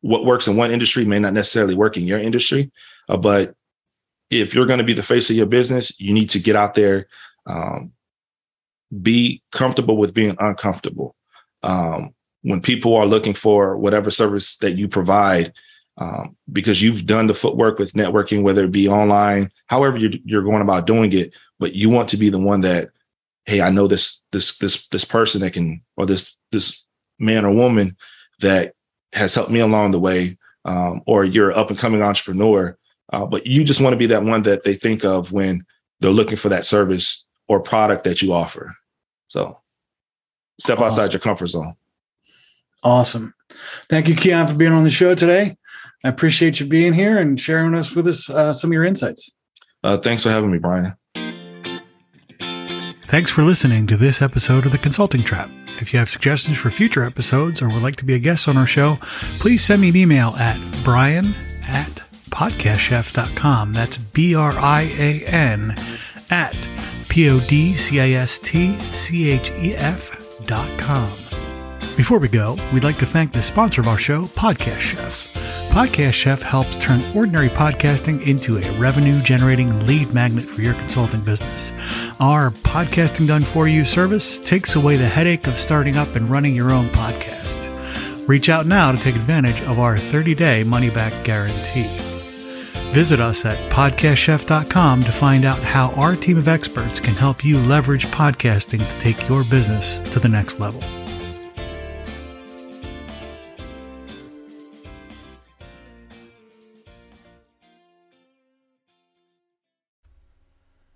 what 0.00 0.24
works 0.24 0.48
in 0.48 0.56
one 0.56 0.72
industry 0.72 1.04
may 1.04 1.18
not 1.18 1.32
necessarily 1.32 1.74
work 1.74 1.96
in 1.96 2.06
your 2.06 2.18
industry, 2.18 2.72
uh, 3.08 3.16
but 3.16 3.54
if 4.30 4.54
you're 4.54 4.66
going 4.66 4.78
to 4.78 4.84
be 4.84 4.94
the 4.94 5.02
face 5.02 5.28
of 5.30 5.36
your 5.36 5.46
business, 5.46 5.98
you 6.00 6.12
need 6.12 6.30
to 6.30 6.40
get 6.40 6.56
out 6.56 6.74
there, 6.74 7.06
um, 7.46 7.92
be 9.02 9.42
comfortable 9.52 9.96
with 9.96 10.14
being 10.14 10.34
uncomfortable. 10.40 11.14
Um, 11.62 12.14
when 12.40 12.60
people 12.60 12.96
are 12.96 13.06
looking 13.06 13.34
for 13.34 13.76
whatever 13.76 14.10
service 14.10 14.56
that 14.58 14.76
you 14.76 14.88
provide, 14.88 15.52
um, 15.98 16.34
because 16.50 16.82
you've 16.82 17.06
done 17.06 17.26
the 17.26 17.34
footwork 17.34 17.78
with 17.78 17.92
networking, 17.92 18.42
whether 18.42 18.64
it 18.64 18.72
be 18.72 18.88
online, 18.88 19.50
however 19.66 19.98
you're, 19.98 20.12
you're 20.24 20.42
going 20.42 20.62
about 20.62 20.86
doing 20.86 21.12
it, 21.12 21.34
but 21.58 21.74
you 21.74 21.90
want 21.90 22.08
to 22.10 22.16
be 22.16 22.30
the 22.30 22.38
one 22.38 22.62
that, 22.62 22.90
hey, 23.44 23.60
I 23.60 23.70
know 23.70 23.86
this 23.86 24.22
this 24.32 24.56
this 24.58 24.86
this 24.88 25.04
person 25.04 25.40
that 25.42 25.52
can, 25.52 25.82
or 25.96 26.06
this 26.06 26.36
this 26.50 26.84
man 27.18 27.44
or 27.44 27.52
woman 27.52 27.96
that 28.40 28.74
has 29.12 29.34
helped 29.34 29.50
me 29.50 29.60
along 29.60 29.90
the 29.90 30.00
way, 30.00 30.38
um, 30.64 31.02
or 31.06 31.24
you're 31.24 31.50
an 31.50 31.58
up 31.58 31.70
and 31.70 31.78
coming 31.78 32.02
entrepreneur, 32.02 32.78
uh, 33.12 33.26
but 33.26 33.46
you 33.46 33.64
just 33.64 33.80
want 33.80 33.92
to 33.92 33.98
be 33.98 34.06
that 34.06 34.24
one 34.24 34.42
that 34.42 34.64
they 34.64 34.74
think 34.74 35.04
of 35.04 35.32
when 35.32 35.64
they're 36.00 36.10
looking 36.10 36.36
for 36.36 36.48
that 36.48 36.64
service 36.64 37.24
or 37.48 37.60
product 37.60 38.04
that 38.04 38.22
you 38.22 38.32
offer. 38.32 38.74
So 39.28 39.60
step 40.58 40.78
awesome. 40.78 40.86
outside 40.86 41.12
your 41.12 41.20
comfort 41.20 41.48
zone. 41.48 41.74
Awesome. 42.82 43.34
Thank 43.88 44.08
you, 44.08 44.16
Keon, 44.16 44.48
for 44.48 44.54
being 44.54 44.72
on 44.72 44.84
the 44.84 44.90
show 44.90 45.14
today. 45.14 45.56
I 46.04 46.08
appreciate 46.08 46.60
you 46.60 46.66
being 46.66 46.92
here 46.92 47.18
and 47.18 47.38
sharing 47.38 47.74
us 47.74 47.92
with 47.92 48.06
us 48.06 48.28
uh, 48.28 48.52
some 48.52 48.70
of 48.70 48.72
your 48.72 48.84
insights. 48.84 49.30
Uh, 49.84 49.98
thanks 49.98 50.22
for 50.22 50.30
having 50.30 50.50
me, 50.50 50.58
Brian. 50.58 50.94
Thanks 53.06 53.30
for 53.30 53.42
listening 53.42 53.86
to 53.88 53.96
this 53.96 54.22
episode 54.22 54.64
of 54.64 54.72
The 54.72 54.78
Consulting 54.78 55.22
Trap. 55.22 55.50
If 55.80 55.92
you 55.92 55.98
have 55.98 56.08
suggestions 56.08 56.56
for 56.56 56.70
future 56.70 57.04
episodes 57.04 57.60
or 57.60 57.68
would 57.68 57.82
like 57.82 57.96
to 57.96 58.04
be 58.04 58.14
a 58.14 58.18
guest 58.18 58.48
on 58.48 58.56
our 58.56 58.66
show, 58.66 58.96
please 59.38 59.62
send 59.62 59.82
me 59.82 59.90
an 59.90 59.96
email 59.96 60.30
at 60.38 60.58
brian 60.82 61.26
at 61.62 62.02
podcastchef.com. 62.30 63.74
That's 63.74 63.98
B 63.98 64.34
R 64.34 64.52
I 64.56 64.82
A 64.96 65.24
N 65.26 65.76
at 66.30 66.56
P 67.08 67.28
O 67.28 67.40
D 67.40 67.74
C 67.74 68.00
I 68.00 68.10
S 68.12 68.38
T 68.38 68.74
C 68.76 69.30
H 69.30 69.50
E 69.58 69.74
F 69.74 70.42
dot 70.46 70.78
com. 70.78 71.06
Before 71.96 72.18
we 72.18 72.28
go, 72.28 72.56
we'd 72.72 72.84
like 72.84 72.98
to 72.98 73.06
thank 73.06 73.32
the 73.34 73.42
sponsor 73.42 73.82
of 73.82 73.88
our 73.88 73.98
show, 73.98 74.24
Podcast 74.28 74.80
Chef. 74.80 75.31
Podcast 75.72 76.12
Chef 76.12 76.42
helps 76.42 76.76
turn 76.76 77.02
ordinary 77.16 77.48
podcasting 77.48 78.26
into 78.26 78.58
a 78.58 78.78
revenue 78.78 79.18
generating 79.22 79.86
lead 79.86 80.12
magnet 80.12 80.44
for 80.44 80.60
your 80.60 80.74
consulting 80.74 81.22
business. 81.22 81.72
Our 82.20 82.50
podcasting 82.50 83.26
done 83.26 83.40
for 83.40 83.66
you 83.66 83.86
service 83.86 84.38
takes 84.38 84.76
away 84.76 84.96
the 84.96 85.08
headache 85.08 85.46
of 85.46 85.58
starting 85.58 85.96
up 85.96 86.14
and 86.14 86.28
running 86.28 86.54
your 86.54 86.74
own 86.74 86.90
podcast. 86.90 88.28
Reach 88.28 88.50
out 88.50 88.66
now 88.66 88.92
to 88.92 88.98
take 88.98 89.16
advantage 89.16 89.62
of 89.62 89.78
our 89.78 89.96
30 89.96 90.34
day 90.34 90.62
money 90.62 90.90
back 90.90 91.24
guarantee. 91.24 91.88
Visit 92.92 93.20
us 93.20 93.46
at 93.46 93.72
podcastchef.com 93.72 95.02
to 95.02 95.10
find 95.10 95.46
out 95.46 95.60
how 95.60 95.88
our 95.92 96.16
team 96.16 96.36
of 96.36 96.48
experts 96.48 97.00
can 97.00 97.14
help 97.14 97.42
you 97.42 97.58
leverage 97.58 98.04
podcasting 98.08 98.80
to 98.80 98.98
take 98.98 99.26
your 99.26 99.42
business 99.44 100.00
to 100.10 100.20
the 100.20 100.28
next 100.28 100.60
level. 100.60 100.82